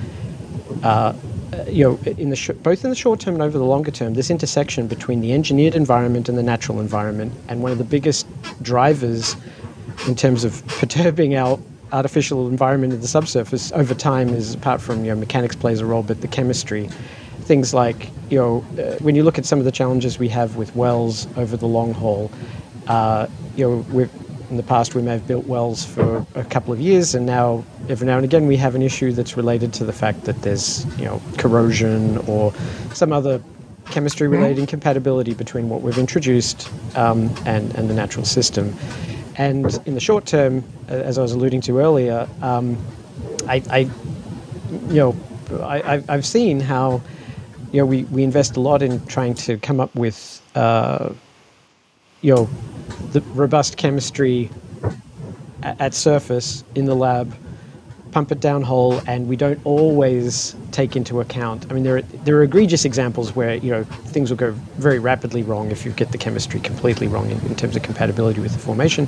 uh, 0.83 1.13
uh, 1.53 1.65
you 1.69 1.85
know, 1.85 1.99
in 2.13 2.31
the 2.31 2.37
sh- 2.37 2.51
both 2.63 2.85
in 2.85 2.91
the 2.91 2.97
short 2.97 3.21
term 3.21 3.35
and 3.35 3.43
over 3.43 3.59
the 3.59 3.65
longer 3.65 3.91
term, 3.91 4.15
this 4.15 4.31
intersection 4.31 4.87
between 4.87 5.21
the 5.21 5.33
engineered 5.33 5.75
environment 5.75 6.29
and 6.29 6.39
the 6.39 6.43
natural 6.43 6.81
environment, 6.81 7.33
and 7.49 7.63
one 7.63 7.73
of 7.73 7.79
the 7.79 7.85
biggest 7.85 8.27
drivers 8.63 9.37
in 10.07 10.15
terms 10.15 10.45
of 10.45 10.67
perturbing 10.79 11.37
our 11.37 11.59
artificial 11.93 12.49
environment 12.49 12.93
in 12.93 13.01
the 13.01 13.09
subsurface 13.09 13.71
over 13.73 13.95
time 13.95 14.31
is 14.31 14.55
apart 14.55 14.81
from 14.81 15.05
you 15.05 15.11
know 15.11 15.17
mechanics 15.17 15.55
plays 15.55 15.81
a 15.81 15.87
role, 15.87 16.03
but 16.03 16.21
the 16.23 16.29
chemistry, 16.29 16.89
things 17.43 17.75
like 17.75 18.11
you 18.31 18.39
know 18.39 18.65
uh, 18.79 18.97
when 18.99 19.15
you 19.15 19.23
look 19.23 19.39
at 19.39 19.45
some 19.45 19.59
of 19.59 19.65
the 19.65 19.73
challenges 19.73 20.19
we 20.19 20.29
have 20.29 20.57
with 20.57 20.75
wells 20.75 21.27
over 21.37 21.57
the 21.57 21.67
long 21.69 21.93
haul, 21.93 22.31
uh, 22.87 23.27
you 23.57 23.69
know 23.69 23.77
we've 23.93 24.22
in 24.53 24.59
the 24.59 24.63
past, 24.63 24.95
we 24.95 25.01
may 25.01 25.13
have 25.13 25.27
built 25.27 25.47
wells 25.47 25.83
for 25.83 26.27
a 26.35 26.45
couple 26.45 26.75
of 26.75 26.81
years, 26.81 27.15
and 27.15 27.25
now 27.25 27.65
every 27.89 28.07
now 28.07 28.17
and 28.17 28.25
again 28.25 28.47
we 28.47 28.59
have 28.59 28.75
an 28.75 28.83
issue 28.83 29.11
that's 29.11 29.35
related 29.35 29.73
to 29.73 29.85
the 29.85 29.95
fact 29.95 30.25
that 30.25 30.43
there's 30.43 30.85
you 30.99 31.07
know 31.07 31.23
corrosion 31.39 32.19
or 32.29 32.53
some 32.93 33.15
other 33.15 33.43
chemistry 33.87 34.29
related 34.29 34.59
incompatibility 34.59 35.33
between 35.33 35.71
what 35.71 35.81
we've 35.81 35.97
introduced 35.97 36.71
um, 36.97 37.35
and 37.47 37.75
and 37.77 37.89
the 37.89 37.95
natural 37.95 38.27
system. 38.27 38.77
And 39.37 39.81
in 39.87 39.95
the 39.95 40.01
short 40.01 40.27
term, 40.27 40.63
as 40.89 41.17
I 41.17 41.23
was 41.23 41.33
alluding 41.33 41.63
to 41.63 41.79
earlier, 41.79 42.29
um, 42.43 42.77
I, 43.49 43.63
I, 43.71 43.79
you 44.89 45.01
know 45.01 45.17
I, 45.63 46.03
I've 46.11 46.27
seen 46.27 46.61
how 46.61 47.01
you 47.73 47.81
know 47.81 47.87
we, 47.87 48.05
we 48.05 48.23
invest 48.23 48.59
a 48.59 48.61
lot 48.61 48.83
in 48.83 49.05
trying 49.07 49.33
to 49.47 49.57
come 49.57 49.81
up 49.81 49.95
with 49.95 50.43
uh, 50.55 51.15
you 52.23 52.35
know 52.35 52.49
the 53.13 53.21
robust 53.35 53.77
chemistry 53.77 54.49
at, 55.63 55.81
at 55.81 55.95
surface 55.95 56.65
in 56.75 56.87
the 56.87 56.95
lab, 56.95 57.37
pump 58.13 58.33
it 58.33 58.41
down 58.41 58.63
hole, 58.63 59.01
and 59.07 59.29
we 59.29 59.37
don't 59.37 59.61
always 59.65 60.57
take 60.71 60.97
into 60.97 61.21
account. 61.21 61.67
I 61.71 61.75
mean, 61.75 61.83
there 61.83 61.99
are, 61.99 62.03
there 62.03 62.37
are 62.37 62.43
egregious 62.43 62.85
examples 62.85 63.37
where 63.37 63.57
you 63.57 63.71
know 63.71 63.85
things 63.85 64.31
will 64.31 64.37
go 64.37 64.53
very 64.79 64.99
rapidly 64.99 65.43
wrong 65.43 65.71
if 65.71 65.85
you 65.85 65.93
get 65.93 66.13
the 66.13 66.19
chemistry 66.19 66.61
completely 66.61 67.09
wrong 67.09 67.31
in, 67.31 67.39
in 67.41 67.57
terms 67.57 67.77
of 67.77 67.83
compatibility 67.83 68.41
with 68.41 68.53
the 68.53 68.59
formation. 68.59 69.07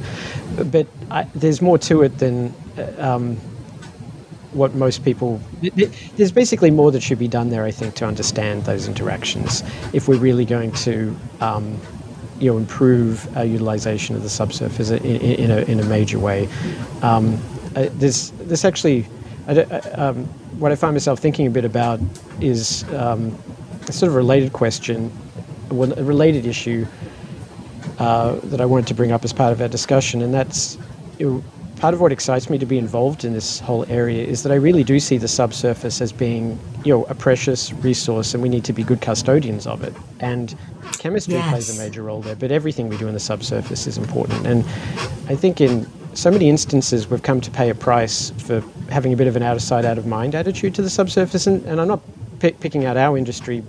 But 0.70 0.86
I, 1.10 1.24
there's 1.34 1.62
more 1.62 1.78
to 1.78 2.02
it 2.02 2.18
than 2.18 2.54
uh, 2.76 2.94
um, 2.98 3.36
what 4.52 4.74
most 4.74 5.04
people. 5.04 5.40
There's 5.60 6.32
basically 6.32 6.70
more 6.70 6.92
that 6.92 7.02
should 7.02 7.18
be 7.18 7.28
done 7.28 7.50
there, 7.50 7.64
I 7.64 7.70
think, 7.70 7.94
to 7.96 8.06
understand 8.06 8.64
those 8.64 8.86
interactions 8.88 9.62
if 9.92 10.08
we're 10.08 10.18
really 10.18 10.44
going 10.44 10.72
to 10.72 11.16
um, 11.40 11.80
you 12.44 12.50
know, 12.50 12.58
improve 12.58 13.34
our 13.38 13.44
utilization 13.44 14.14
of 14.14 14.22
the 14.22 14.28
subsurface 14.28 14.90
in, 14.90 15.02
in, 15.02 15.50
a, 15.50 15.62
in 15.62 15.80
a 15.80 15.84
major 15.84 16.18
way. 16.18 16.46
Um, 17.00 17.40
this, 17.72 18.34
this 18.40 18.66
actually, 18.66 19.06
I, 19.48 19.60
um, 19.62 20.26
what 20.60 20.70
I 20.70 20.76
find 20.76 20.94
myself 20.94 21.20
thinking 21.20 21.46
a 21.46 21.50
bit 21.50 21.64
about 21.64 22.00
is 22.42 22.84
um, 22.92 23.34
a 23.88 23.92
sort 23.92 24.10
of 24.10 24.14
related 24.14 24.52
question, 24.52 25.10
a 25.70 25.74
related 25.74 26.44
issue 26.44 26.86
uh, 27.98 28.34
that 28.44 28.60
I 28.60 28.66
wanted 28.66 28.88
to 28.88 28.94
bring 28.94 29.10
up 29.10 29.24
as 29.24 29.32
part 29.32 29.52
of 29.52 29.62
our 29.62 29.68
discussion, 29.68 30.20
and 30.20 30.34
that's 30.34 30.76
part 31.76 31.94
of 31.94 32.00
what 32.00 32.12
excites 32.12 32.48
me 32.48 32.58
to 32.58 32.66
be 32.66 32.78
involved 32.78 33.24
in 33.24 33.32
this 33.32 33.60
whole 33.60 33.84
area 33.90 34.24
is 34.24 34.42
that 34.42 34.52
I 34.52 34.56
really 34.56 34.84
do 34.84 35.00
see 35.00 35.18
the 35.18 35.28
subsurface 35.28 36.00
as 36.00 36.12
being, 36.12 36.58
you 36.84 36.94
know, 36.94 37.04
a 37.04 37.14
precious 37.14 37.72
resource, 37.72 38.34
and 38.34 38.42
we 38.42 38.48
need 38.48 38.64
to 38.64 38.72
be 38.72 38.82
good 38.82 39.00
custodians 39.00 39.66
of 39.66 39.82
it. 39.82 39.92
And 40.20 40.56
chemistry 40.98 41.34
yes. 41.34 41.50
plays 41.50 41.78
a 41.78 41.82
major 41.82 42.02
role 42.02 42.20
there, 42.20 42.36
but 42.36 42.50
everything 42.50 42.88
we 42.88 42.96
do 42.96 43.08
in 43.08 43.14
the 43.14 43.20
subsurface 43.20 43.86
is 43.86 43.98
important. 43.98 44.46
And 44.46 44.64
I 45.28 45.34
think 45.34 45.60
in 45.60 45.86
so 46.14 46.30
many 46.30 46.48
instances 46.48 47.08
we've 47.08 47.22
come 47.22 47.40
to 47.40 47.50
pay 47.50 47.70
a 47.70 47.74
price 47.74 48.30
for 48.38 48.62
having 48.90 49.12
a 49.12 49.16
bit 49.16 49.26
of 49.26 49.36
an 49.36 49.42
out 49.42 49.56
of 49.56 49.62
sight, 49.62 49.84
out 49.84 49.98
of 49.98 50.06
mind 50.06 50.34
attitude 50.34 50.74
to 50.76 50.82
the 50.82 50.90
subsurface. 50.90 51.46
And, 51.46 51.64
and 51.66 51.80
I'm 51.80 51.88
not 51.88 52.00
p- 52.40 52.52
picking 52.52 52.84
out 52.84 52.96
our 52.96 53.18
industry 53.18 53.64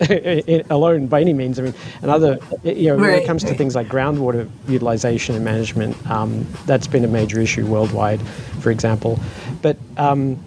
alone 0.70 1.06
by 1.06 1.20
any 1.20 1.32
means. 1.32 1.58
I 1.58 1.62
mean, 1.62 1.74
another, 2.02 2.38
you 2.62 2.88
know, 2.88 2.96
right, 2.96 3.12
when 3.12 3.22
it 3.22 3.26
comes 3.26 3.42
to 3.44 3.54
things 3.54 3.74
like 3.74 3.88
groundwater 3.88 4.48
utilization 4.68 5.34
and 5.34 5.44
management, 5.44 5.96
um, 6.10 6.46
that's 6.66 6.86
been 6.86 7.04
a 7.04 7.08
major 7.08 7.40
issue 7.40 7.66
worldwide, 7.66 8.20
for 8.60 8.70
example. 8.70 9.18
But 9.60 9.76
um, 9.96 10.38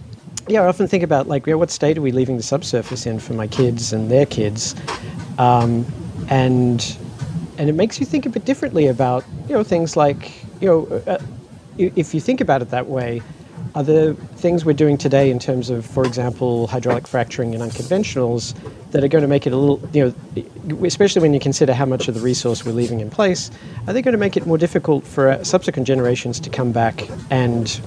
yeah, 0.48 0.62
I 0.62 0.68
often 0.68 0.88
think 0.88 1.04
about 1.04 1.28
like, 1.28 1.46
you 1.46 1.54
know, 1.54 1.58
what 1.58 1.72
state 1.72 1.98
are 1.98 2.02
we 2.02 2.12
leaving 2.12 2.38
the 2.38 2.44
subsurface 2.44 3.06
in 3.06 3.20
for 3.20 3.34
my 3.34 3.48
kids 3.48 3.94
and 3.94 4.10
their 4.10 4.26
kids, 4.26 4.76
um, 5.38 5.86
and 6.30 6.98
and 7.58 7.70
it 7.70 7.74
makes 7.74 8.00
you 8.00 8.06
think 8.06 8.26
a 8.26 8.30
bit 8.30 8.46
differently 8.46 8.88
about 8.88 9.26
you 9.48 9.56
know 9.56 9.64
things 9.64 9.98
like 9.98 10.32
you 10.62 10.68
know, 10.68 11.02
uh, 11.08 11.18
if 11.78 12.14
you 12.14 12.22
think 12.22 12.42
about 12.42 12.62
it 12.62 12.70
that 12.70 12.88
way 12.88 13.22
are 13.76 13.84
the 13.84 14.14
things 14.36 14.66
we're 14.66 14.74
doing 14.74 14.98
today 14.98 15.30
in 15.30 15.40
terms 15.40 15.70
of, 15.70 15.86
for 15.86 16.06
example, 16.06 16.68
hydraulic 16.68 17.08
fracturing 17.08 17.54
and 17.56 17.64
unconventionals 17.64 18.54
that 18.92 19.04
are 19.04 19.08
going 19.08 19.22
to 19.22 19.28
make 19.28 19.48
it 19.48 19.54
a 19.54 19.58
little, 19.58 19.80
you 19.94 20.14
know, 20.66 20.86
especially 20.86 21.22
when 21.22 21.34
you 21.34 21.40
consider 21.40 21.74
how 21.74 21.86
much 21.86 22.08
of 22.08 22.14
the 22.14 22.20
resource 22.20 22.66
we're 22.66 22.74
leaving 22.74 23.00
in 23.00 23.10
place, 23.10 23.50
are 23.88 23.94
they 23.94 24.02
going 24.02 24.12
to 24.12 24.18
make 24.18 24.36
it 24.36 24.46
more 24.46 24.58
difficult 24.58 25.06
for 25.06 25.30
uh, 25.30 25.44
subsequent 25.44 25.88
generations 25.88 26.40
to 26.40 26.50
come 26.50 26.72
back 26.72 27.08
and, 27.30 27.80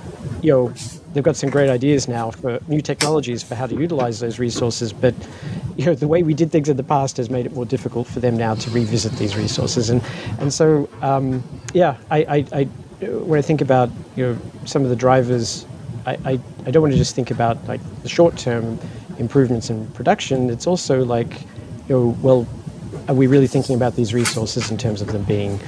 you 0.43 0.51
know, 0.53 0.73
they've 1.13 1.25
got 1.25 1.37
some 1.37 1.51
great 1.51 1.71
ideas 1.71 2.09
now 2.09 2.31
for 2.31 2.61
new 2.69 2.81
technologies 2.81 3.43
for 3.43 3.55
how 3.55 3.67
to 3.67 3.77
utilize 3.77 4.21
those 4.21 4.39
resources, 4.39 4.93
but 4.93 5.15
you 5.77 5.87
know 5.87 5.95
the 5.95 6.09
way 6.09 6.23
we 6.23 6.35
did 6.35 6.51
things 6.51 6.69
in 6.69 6.77
the 6.77 6.83
past 6.83 7.17
has 7.17 7.31
made 7.31 7.47
it 7.47 7.53
more 7.53 7.65
difficult 7.65 8.07
for 8.07 8.21
them 8.21 8.37
now 8.37 8.55
to 8.55 8.71
revisit 8.71 9.13
these 9.13 9.37
resources, 9.37 9.91
and 9.91 10.03
and 10.39 10.53
so 10.53 10.89
um, 11.03 11.43
yeah, 11.73 11.97
I, 12.11 12.19
I, 12.19 12.47
I 12.53 12.65
when 13.07 13.39
I 13.39 13.43
think 13.43 13.61
about 13.61 13.91
you 14.17 14.25
know 14.27 14.39
some 14.65 14.83
of 14.83 14.91
the 14.91 14.97
drivers 14.97 15.67
I, 16.07 16.13
I, 16.25 16.41
I 16.67 16.71
don't 16.71 16.83
want 16.83 16.93
to 16.93 16.99
just 16.99 17.15
think 17.15 17.31
about 17.31 17.67
like 17.67 17.81
the 18.03 18.09
short 18.09 18.37
term 18.37 18.79
improvements 19.19 19.71
in 19.71 19.87
production. 19.89 20.51
It's 20.51 20.67
also 20.67 21.05
like, 21.05 21.43
you 21.89 21.97
know, 21.97 22.17
well, 22.23 22.47
are 23.09 23.15
we 23.15 23.27
really 23.27 23.47
thinking 23.47 23.75
about 23.75 23.97
these 23.97 24.15
resources 24.15 24.71
in 24.71 24.79
terms 24.79 25.03
of 25.03 25.09
them 25.09 25.25
being, 25.25 25.61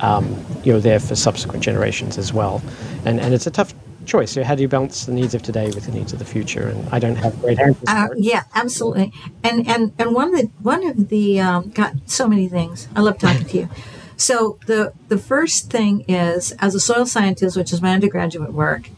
um, 0.00 0.44
you 0.62 0.72
know, 0.72 0.80
there 0.80 1.00
for 1.00 1.14
subsequent 1.14 1.62
generations 1.62 2.18
as 2.18 2.32
well? 2.32 2.62
And 3.04 3.20
and 3.20 3.34
it's 3.34 3.46
a 3.46 3.50
tough 3.50 3.74
choice. 4.06 4.32
So 4.32 4.44
how 4.44 4.54
do 4.54 4.62
you 4.62 4.68
balance 4.68 5.06
the 5.06 5.12
needs 5.12 5.34
of 5.34 5.42
today 5.42 5.66
with 5.66 5.86
the 5.86 5.92
needs 5.92 6.12
of 6.12 6.18
the 6.18 6.24
future? 6.24 6.68
And 6.68 6.88
I 6.90 6.98
don't 6.98 7.16
have 7.16 7.40
great 7.40 7.58
answers. 7.58 7.84
Uh, 7.88 8.08
yeah, 8.16 8.44
absolutely. 8.54 9.12
And 9.42 9.66
and 9.68 9.92
and 9.98 10.14
one 10.14 10.34
of 10.34 10.40
the 10.40 10.50
one 10.62 10.86
of 10.86 11.08
the 11.08 11.40
um, 11.40 11.70
got 11.70 11.94
so 12.06 12.28
many 12.28 12.48
things. 12.48 12.88
I 12.94 13.00
love 13.00 13.18
talking 13.18 13.46
to 13.46 13.56
you. 13.56 13.68
So 14.16 14.58
the 14.66 14.92
the 15.08 15.18
first 15.18 15.70
thing 15.70 16.04
is, 16.08 16.52
as 16.52 16.74
a 16.74 16.80
soil 16.80 17.06
scientist, 17.06 17.56
which 17.56 17.72
is 17.72 17.82
my 17.82 17.92
undergraduate 17.92 18.52
work, 18.52 18.90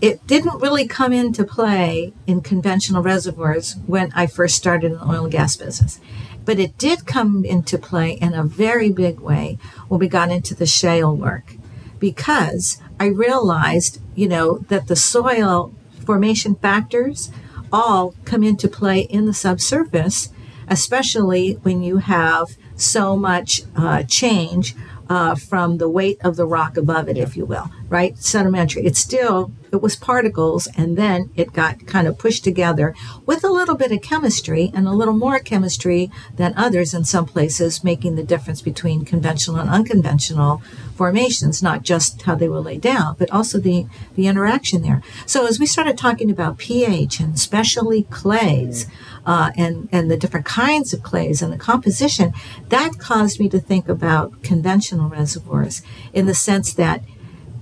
it 0.00 0.26
didn't 0.26 0.60
really 0.60 0.86
come 0.86 1.12
into 1.12 1.44
play 1.44 2.12
in 2.26 2.40
conventional 2.40 3.02
reservoirs 3.02 3.76
when 3.86 4.12
I 4.14 4.26
first 4.26 4.56
started 4.56 4.92
in 4.92 4.98
the 4.98 5.04
oil 5.06 5.24
and 5.24 5.32
gas 5.32 5.56
business. 5.56 6.00
But 6.44 6.58
it 6.58 6.78
did 6.78 7.06
come 7.06 7.44
into 7.44 7.78
play 7.78 8.12
in 8.12 8.34
a 8.34 8.44
very 8.44 8.90
big 8.90 9.20
way 9.20 9.58
when 9.88 9.98
we 9.98 10.08
got 10.08 10.30
into 10.30 10.54
the 10.54 10.66
shale 10.66 11.16
work 11.16 11.56
because 11.98 12.80
I 13.00 13.06
realized, 13.06 14.00
you 14.14 14.28
know, 14.28 14.58
that 14.68 14.86
the 14.86 14.96
soil 14.96 15.74
formation 16.04 16.54
factors 16.54 17.30
all 17.72 18.14
come 18.24 18.42
into 18.42 18.68
play 18.68 19.00
in 19.00 19.26
the 19.26 19.34
subsurface, 19.34 20.30
especially 20.68 21.54
when 21.62 21.82
you 21.82 21.98
have 21.98 22.56
so 22.76 23.16
much 23.16 23.62
uh, 23.74 24.02
change 24.04 24.74
uh, 25.08 25.34
from 25.34 25.78
the 25.78 25.88
weight 25.88 26.18
of 26.24 26.36
the 26.36 26.46
rock 26.46 26.76
above 26.76 27.08
it, 27.08 27.16
yeah. 27.16 27.22
if 27.22 27.36
you 27.36 27.44
will, 27.44 27.70
right? 27.88 28.18
Sedimentary. 28.18 28.84
It's 28.84 28.98
still, 28.98 29.52
it 29.72 29.80
was 29.80 29.96
particles, 29.96 30.66
and 30.76 30.96
then 30.96 31.30
it 31.36 31.52
got 31.52 31.86
kind 31.86 32.06
of 32.06 32.18
pushed 32.18 32.44
together 32.44 32.94
with 33.24 33.44
a 33.44 33.50
little 33.50 33.76
bit 33.76 33.92
of 33.92 34.02
chemistry 34.02 34.70
and 34.74 34.86
a 34.86 34.92
little 34.92 35.14
more 35.14 35.38
chemistry 35.38 36.10
than 36.36 36.54
others 36.56 36.92
in 36.94 37.04
some 37.04 37.26
places, 37.26 37.84
making 37.84 38.16
the 38.16 38.22
difference 38.22 38.62
between 38.62 39.04
conventional 39.04 39.58
and 39.58 39.70
unconventional 39.70 40.62
formations, 40.94 41.62
not 41.62 41.82
just 41.82 42.22
how 42.22 42.34
they 42.34 42.48
were 42.48 42.60
laid 42.60 42.80
down, 42.80 43.14
but 43.18 43.30
also 43.30 43.58
the, 43.58 43.86
the 44.14 44.26
interaction 44.26 44.82
there. 44.82 45.02
So 45.26 45.46
as 45.46 45.60
we 45.60 45.66
started 45.66 45.96
talking 45.96 46.30
about 46.30 46.58
pH 46.58 47.20
and 47.20 47.34
especially 47.34 48.04
clays, 48.04 48.86
uh, 49.26 49.50
and 49.56 49.88
and 49.92 50.10
the 50.10 50.16
different 50.16 50.46
kinds 50.46 50.94
of 50.94 51.02
clays 51.02 51.42
and 51.42 51.52
the 51.52 51.58
composition, 51.58 52.32
that 52.68 52.98
caused 52.98 53.40
me 53.40 53.48
to 53.50 53.60
think 53.60 53.88
about 53.88 54.42
conventional 54.42 55.08
reservoirs 55.08 55.82
in 56.12 56.26
the 56.26 56.34
sense 56.34 56.72
that, 56.74 57.02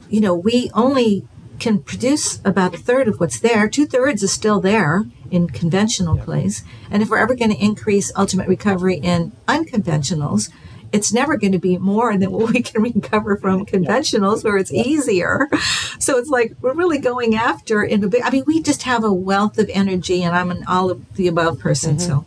you 0.09 0.21
know, 0.21 0.35
we 0.35 0.71
only 0.75 1.27
can 1.59 1.79
produce 1.83 2.41
about 2.45 2.75
a 2.75 2.79
third 2.79 3.09
of 3.09 3.19
what's 3.19 3.41
there. 3.41 3.69
Two 3.69 3.87
thirds 3.87 4.23
is 4.23 4.33
still 4.33 4.61
there 4.61 5.05
in 5.31 5.49
conventional 5.49 6.17
clays, 6.19 6.63
and 6.91 7.03
if 7.03 7.09
we're 7.09 7.19
ever 7.19 7.35
going 7.35 7.51
to 7.51 7.65
increase 7.65 8.13
ultimate 8.15 8.49
recovery 8.49 8.97
in 8.97 9.33
unconventionals, 9.49 10.51
it's 10.95 11.13
never 11.13 11.37
going 11.37 11.53
to 11.53 11.59
be 11.59 11.77
more 11.77 12.17
than 12.17 12.31
what 12.31 12.53
we 12.53 12.63
can 12.63 12.81
recover 12.95 13.37
from 13.37 13.67
conventionals 13.67 14.45
where 14.45 14.57
it's 14.57 14.73
easier. 14.73 15.51
So 15.99 16.17
it's 16.19 16.31
like 16.31 16.55
we're 16.61 16.73
really 16.73 16.99
going 16.99 17.35
after 17.35 17.83
in 17.83 18.05
a 18.05 18.09
big, 18.09 18.23
I 18.23 18.31
mean, 18.31 18.45
we 18.47 18.63
just 18.63 18.85
have 18.85 19.03
a 19.03 19.13
wealth 19.13 19.59
of 19.59 19.69
energy 19.75 20.23
and 20.23 20.37
I'm 20.37 20.53
an 20.53 20.65
all 20.69 20.91
of 20.91 21.15
the 21.17 21.27
above 21.27 21.59
person. 21.59 21.97
Mm-hmm. 21.97 22.07
So 22.07 22.27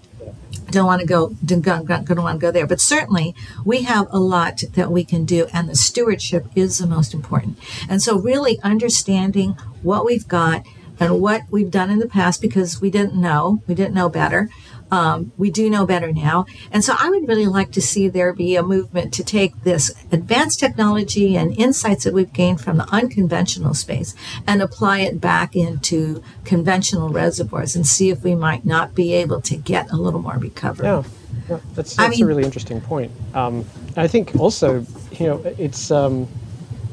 don't 0.69 0.85
want 0.85 0.99
to 0.99 1.07
go 1.07 1.29
don't, 1.45 1.61
don't, 1.61 1.85
don't 1.85 2.21
want 2.21 2.41
to 2.41 2.41
go 2.41 2.51
there 2.51 2.67
but 2.67 2.81
certainly 2.81 3.33
we 3.63 3.83
have 3.83 4.05
a 4.11 4.19
lot 4.19 4.63
that 4.73 4.91
we 4.91 5.05
can 5.05 5.23
do 5.23 5.47
and 5.53 5.69
the 5.69 5.75
stewardship 5.75 6.45
is 6.55 6.77
the 6.77 6.85
most 6.85 7.13
important 7.13 7.57
and 7.87 8.01
so 8.01 8.19
really 8.19 8.59
understanding 8.63 9.51
what 9.81 10.03
we've 10.03 10.27
got 10.27 10.65
and 10.99 11.21
what 11.21 11.43
we've 11.49 11.71
done 11.71 11.89
in 11.89 11.99
the 11.99 12.07
past 12.07 12.41
because 12.41 12.81
we 12.81 12.89
didn't 12.89 13.15
know 13.15 13.63
we 13.65 13.73
didn't 13.75 13.93
know 13.93 14.09
better 14.09 14.49
um, 14.91 15.31
we 15.37 15.49
do 15.49 15.69
know 15.69 15.85
better 15.85 16.11
now. 16.11 16.45
And 16.71 16.83
so 16.83 16.95
I 16.97 17.09
would 17.09 17.27
really 17.27 17.45
like 17.45 17.71
to 17.73 17.81
see 17.81 18.07
there 18.07 18.33
be 18.33 18.55
a 18.55 18.63
movement 18.63 19.13
to 19.15 19.23
take 19.23 19.63
this 19.63 19.93
advanced 20.11 20.59
technology 20.59 21.35
and 21.35 21.57
insights 21.57 22.03
that 22.03 22.13
we've 22.13 22.31
gained 22.31 22.61
from 22.61 22.77
the 22.77 22.87
unconventional 22.89 23.73
space 23.73 24.15
and 24.45 24.61
apply 24.61 24.99
it 24.99 25.19
back 25.19 25.55
into 25.55 26.23
conventional 26.43 27.09
reservoirs 27.09 27.75
and 27.75 27.85
see 27.85 28.09
if 28.09 28.23
we 28.23 28.35
might 28.35 28.65
not 28.65 28.95
be 28.95 29.13
able 29.13 29.41
to 29.41 29.55
get 29.55 29.91
a 29.91 29.95
little 29.95 30.21
more 30.21 30.37
recovery. 30.37 30.85
Yeah, 30.85 31.03
yeah 31.49 31.59
that's, 31.73 31.95
that's 31.95 32.09
mean, 32.09 32.23
a 32.23 32.27
really 32.27 32.43
interesting 32.43 32.81
point. 32.81 33.11
Um, 33.33 33.65
I 33.95 34.07
think 34.07 34.35
also, 34.35 34.85
you 35.11 35.27
know, 35.27 35.41
it's 35.57 35.91
um, 35.91 36.25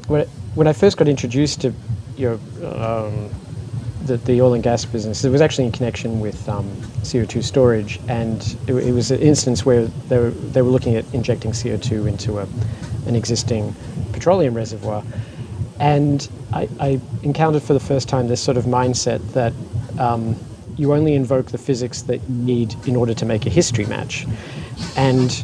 when, 0.07 0.27
when 0.55 0.67
I 0.67 0.73
first 0.73 0.97
got 0.97 1.07
introduced 1.07 1.61
to, 1.61 1.73
you 2.17 2.39
know, 2.61 2.69
um, 2.75 3.29
the, 4.05 4.17
the 4.17 4.41
oil 4.41 4.53
and 4.53 4.63
gas 4.63 4.85
business. 4.85 5.23
It 5.23 5.29
was 5.29 5.41
actually 5.41 5.65
in 5.65 5.71
connection 5.71 6.19
with 6.19 6.47
um, 6.47 6.69
CO2 7.01 7.43
storage, 7.43 7.99
and 8.07 8.41
it, 8.67 8.73
it, 8.73 8.91
was 8.93 9.11
an 9.11 9.19
instance 9.19 9.65
where 9.65 9.85
they 9.85 10.17
were, 10.17 10.31
they 10.31 10.61
were 10.61 10.69
looking 10.69 10.95
at 10.95 11.05
injecting 11.13 11.51
CO2 11.51 12.07
into 12.07 12.39
a, 12.39 12.47
an 13.07 13.15
existing 13.15 13.75
petroleum 14.13 14.53
reservoir. 14.53 15.03
And 15.79 16.27
I, 16.53 16.69
I, 16.79 17.01
encountered 17.23 17.63
for 17.63 17.73
the 17.73 17.79
first 17.79 18.07
time 18.07 18.27
this 18.27 18.41
sort 18.41 18.57
of 18.57 18.65
mindset 18.65 19.19
that 19.33 19.53
um, 19.99 20.35
you 20.77 20.93
only 20.93 21.15
invoke 21.15 21.47
the 21.47 21.57
physics 21.57 22.03
that 22.03 22.21
you 22.29 22.35
need 22.35 22.75
in 22.87 22.95
order 22.95 23.13
to 23.13 23.25
make 23.25 23.45
a 23.45 23.49
history 23.49 23.85
match. 23.85 24.25
And 24.95 25.43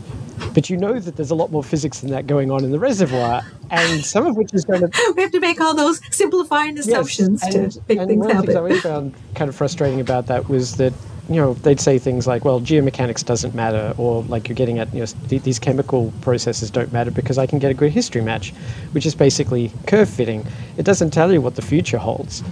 but 0.53 0.69
you 0.69 0.77
know 0.77 0.99
that 0.99 1.15
there's 1.15 1.31
a 1.31 1.35
lot 1.35 1.51
more 1.51 1.63
physics 1.63 1.99
than 1.99 2.11
that 2.11 2.27
going 2.27 2.51
on 2.51 2.63
in 2.63 2.71
the 2.71 2.79
reservoir, 2.79 3.41
and 3.69 4.03
some 4.03 4.25
of 4.25 4.35
which 4.35 4.53
is 4.53 4.65
going 4.65 4.81
to. 4.91 5.13
We 5.15 5.21
have 5.21 5.31
to 5.31 5.39
make 5.39 5.59
all 5.59 5.75
those 5.75 6.01
simplifying 6.13 6.77
assumptions 6.77 7.41
yes, 7.43 7.55
and, 7.55 7.71
to 7.71 7.81
make 7.87 7.97
and 7.99 8.07
things 8.07 8.19
one 8.19 8.29
happen. 8.35 8.57
Of 8.57 8.63
the 8.63 8.69
things 8.69 8.85
I 8.85 8.89
found 8.89 9.15
kind 9.35 9.49
of 9.49 9.55
frustrating 9.55 9.99
about 9.99 10.27
that 10.27 10.49
was 10.49 10.77
that 10.77 10.93
you 11.29 11.35
know 11.35 11.53
they'd 11.55 11.79
say 11.79 11.97
things 11.97 12.27
like, 12.27 12.43
"Well, 12.43 12.59
geomechanics 12.59 13.23
doesn't 13.25 13.55
matter," 13.55 13.93
or 13.97 14.23
like 14.23 14.47
you're 14.49 14.55
getting 14.55 14.79
at, 14.79 14.93
you 14.93 15.01
know, 15.01 15.05
th- 15.29 15.43
these 15.43 15.59
chemical 15.59 16.11
processes 16.21 16.69
don't 16.69 16.91
matter 16.91 17.11
because 17.11 17.37
I 17.37 17.45
can 17.45 17.59
get 17.59 17.71
a 17.71 17.75
good 17.75 17.91
history 17.91 18.21
match, 18.21 18.51
which 18.91 19.05
is 19.05 19.15
basically 19.15 19.71
curve 19.87 20.09
fitting. 20.09 20.45
It 20.77 20.83
doesn't 20.83 21.11
tell 21.11 21.31
you 21.31 21.41
what 21.41 21.55
the 21.55 21.61
future 21.61 21.97
holds, 21.97 22.43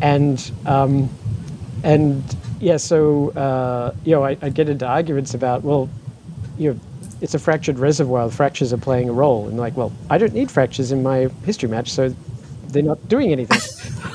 and 0.00 0.50
um, 0.66 1.08
and 1.82 2.22
yeah, 2.60 2.76
so 2.76 3.30
uh, 3.30 3.94
you 4.04 4.12
know, 4.12 4.24
I, 4.24 4.36
I 4.42 4.50
get 4.50 4.68
into 4.68 4.86
arguments 4.86 5.34
about 5.34 5.62
well, 5.62 5.88
you 6.58 6.74
know 6.74 6.80
it's 7.20 7.34
a 7.34 7.38
fractured 7.38 7.78
reservoir. 7.78 8.30
Fractures 8.30 8.72
are 8.72 8.78
playing 8.78 9.08
a 9.08 9.12
role. 9.12 9.48
And 9.48 9.58
like, 9.58 9.76
well, 9.76 9.92
I 10.10 10.18
don't 10.18 10.34
need 10.34 10.50
fractures 10.50 10.92
in 10.92 11.02
my 11.02 11.28
history 11.44 11.68
match, 11.68 11.90
so 11.90 12.14
they're 12.68 12.82
not 12.82 13.08
doing 13.08 13.32
anything. 13.32 13.60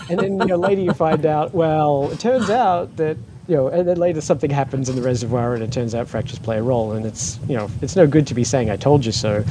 and 0.09 0.19
then 0.19 0.39
you 0.39 0.45
know 0.45 0.57
later 0.57 0.81
you 0.81 0.93
find 0.93 1.25
out, 1.25 1.53
well, 1.53 2.09
it 2.11 2.19
turns 2.19 2.49
out 2.49 2.95
that 2.97 3.17
you 3.47 3.55
know, 3.57 3.67
and 3.67 3.87
then 3.87 3.97
later 3.97 4.21
something 4.21 4.49
happens 4.49 4.87
in 4.87 4.95
the 4.95 5.01
reservoir, 5.01 5.53
and 5.53 5.63
it 5.63 5.71
turns 5.71 5.95
out 5.95 6.07
fractures 6.07 6.39
play 6.39 6.57
a 6.57 6.63
role. 6.63 6.91
And 6.91 7.05
it's 7.05 7.39
you 7.49 7.57
know, 7.57 7.69
it's 7.81 7.95
no 7.95 8.07
good 8.07 8.27
to 8.27 8.33
be 8.33 8.43
saying 8.43 8.69
I 8.69 8.77
told 8.77 9.03
you 9.03 9.11
so, 9.11 9.43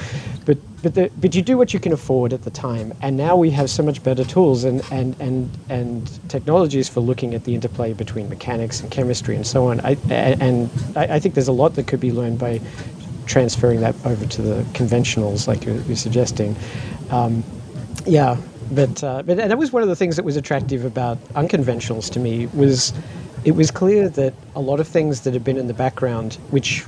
but 0.47 0.57
but 0.83 0.95
the, 0.95 1.11
but 1.21 1.35
you 1.35 1.43
do 1.43 1.59
what 1.59 1.75
you 1.75 1.81
can 1.81 1.93
afford 1.93 2.33
at 2.33 2.43
the 2.43 2.51
time. 2.51 2.95
And 3.03 3.17
now 3.17 3.37
we 3.37 3.51
have 3.51 3.69
so 3.69 3.83
much 3.83 4.03
better 4.03 4.25
tools 4.25 4.65
and 4.65 4.83
and 4.91 5.21
and 5.21 5.51
and 5.69 6.31
technologies 6.31 6.89
for 6.89 7.01
looking 7.01 7.35
at 7.35 7.45
the 7.45 7.55
interplay 7.55 7.93
between 7.93 8.29
mechanics 8.29 8.81
and 8.81 8.91
chemistry 8.91 9.35
and 9.37 9.47
so 9.47 9.67
on. 9.67 9.81
I, 9.81 9.97
and 10.09 10.71
I, 10.97 11.17
I 11.17 11.21
think 11.21 11.35
there's 11.35 11.49
a 11.49 11.53
lot 11.53 11.75
that 11.75 11.87
could 11.87 12.01
be 12.01 12.13
learned 12.13 12.39
by 12.39 12.61
transferring 13.31 13.81
that 13.81 13.95
over 14.05 14.27
to 14.27 14.43
the 14.43 14.63
conventionals, 14.73 15.47
like 15.47 15.65
you're, 15.65 15.81
you're 15.83 15.97
suggesting. 15.97 16.57
Um, 17.11 17.45
yeah, 18.07 18.37
but 18.73 19.03
uh, 19.03 19.23
but 19.23 19.37
that 19.37 19.57
was 19.59 19.73
one 19.73 19.83
of 19.83 19.89
the 19.89 19.97
things 19.97 20.17
that 20.17 20.25
was 20.25 20.37
attractive 20.37 20.85
about 20.85 21.19
unconventionals 21.35 22.11
to 22.13 22.21
me 22.21 22.47
was 22.49 22.93
it 23.45 23.53
was 23.53 23.71
clear 23.71 24.09
that 24.09 24.35
a 24.55 24.61
lot 24.61 24.81
of 24.81 24.89
things 24.89 25.23
that 25.23 25.33
had 25.33 25.45
been 25.45 25.57
in 25.57 25.67
the 25.67 25.75
background, 25.75 26.35
which 26.51 26.85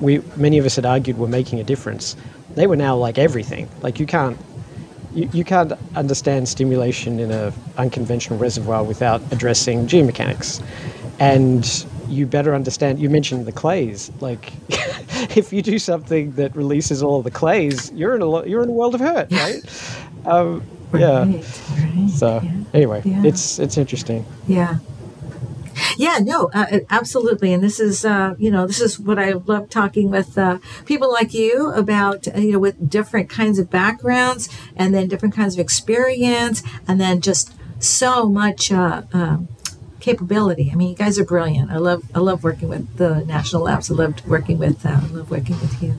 we 0.00 0.20
many 0.36 0.58
of 0.58 0.66
us 0.66 0.76
had 0.76 0.86
argued 0.86 1.18
were 1.18 1.28
making 1.28 1.60
a 1.60 1.64
difference, 1.64 2.16
they 2.54 2.66
were 2.66 2.76
now 2.76 2.96
like 2.96 3.18
everything. 3.18 3.68
Like 3.82 4.00
you 4.00 4.06
can't 4.06 4.38
you, 5.14 5.28
you 5.32 5.44
can't 5.44 5.72
understand 5.94 6.48
stimulation 6.48 7.20
in 7.20 7.30
an 7.30 7.52
unconventional 7.76 8.38
reservoir 8.38 8.82
without 8.82 9.22
addressing 9.32 9.86
geomechanics, 9.86 10.62
and 11.20 11.86
you 12.08 12.26
better 12.26 12.54
understand. 12.54 12.98
You 12.98 13.10
mentioned 13.10 13.46
the 13.46 13.52
clays. 13.52 14.10
Like, 14.20 14.52
if 15.36 15.52
you 15.52 15.62
do 15.62 15.78
something 15.78 16.32
that 16.32 16.54
releases 16.56 17.02
all 17.02 17.22
the 17.22 17.30
clays, 17.30 17.90
you're 17.92 18.14
in 18.14 18.22
a 18.22 18.46
you're 18.46 18.62
in 18.62 18.68
a 18.68 18.72
world 18.72 18.94
of 18.94 19.00
hurt, 19.00 19.30
right? 19.32 19.62
Um, 20.26 20.62
yeah. 20.92 21.24
Right, 21.24 21.60
right, 21.70 22.10
so 22.10 22.40
yeah. 22.42 22.52
anyway, 22.72 23.02
yeah. 23.04 23.24
it's 23.24 23.58
it's 23.58 23.76
interesting. 23.76 24.24
Yeah. 24.46 24.78
Yeah, 25.96 26.18
no, 26.22 26.50
uh, 26.54 26.80
absolutely, 26.90 27.52
and 27.52 27.62
this 27.62 27.80
is, 27.80 28.04
uh, 28.04 28.34
you 28.38 28.48
know, 28.48 28.64
this 28.64 28.80
is 28.80 28.98
what 28.98 29.18
I 29.18 29.32
love 29.32 29.70
talking 29.70 30.08
with 30.08 30.38
uh, 30.38 30.58
people 30.84 31.10
like 31.12 31.34
you 31.34 31.72
about, 31.72 32.28
uh, 32.28 32.38
you 32.38 32.52
know, 32.52 32.58
with 32.60 32.88
different 32.88 33.28
kinds 33.28 33.58
of 33.58 33.70
backgrounds 33.70 34.48
and 34.76 34.94
then 34.94 35.08
different 35.08 35.34
kinds 35.34 35.54
of 35.54 35.60
experience, 35.60 36.62
and 36.86 37.00
then 37.00 37.20
just 37.20 37.52
so 37.80 38.28
much 38.28 38.70
uh, 38.70 39.02
um, 39.12 39.48
capability. 40.04 40.70
I 40.70 40.74
mean, 40.74 40.90
you 40.90 40.94
guys 40.94 41.18
are 41.18 41.24
brilliant. 41.24 41.70
I 41.70 41.78
love 41.78 42.04
I 42.14 42.18
love 42.18 42.44
working 42.44 42.68
with 42.68 42.98
the 42.98 43.24
national 43.24 43.62
labs. 43.62 43.90
I 43.90 43.94
loved 43.94 44.24
working 44.26 44.58
with 44.58 44.84
uh, 44.84 45.00
I 45.02 45.06
love 45.06 45.30
working 45.30 45.58
with 45.60 45.82
you. 45.82 45.94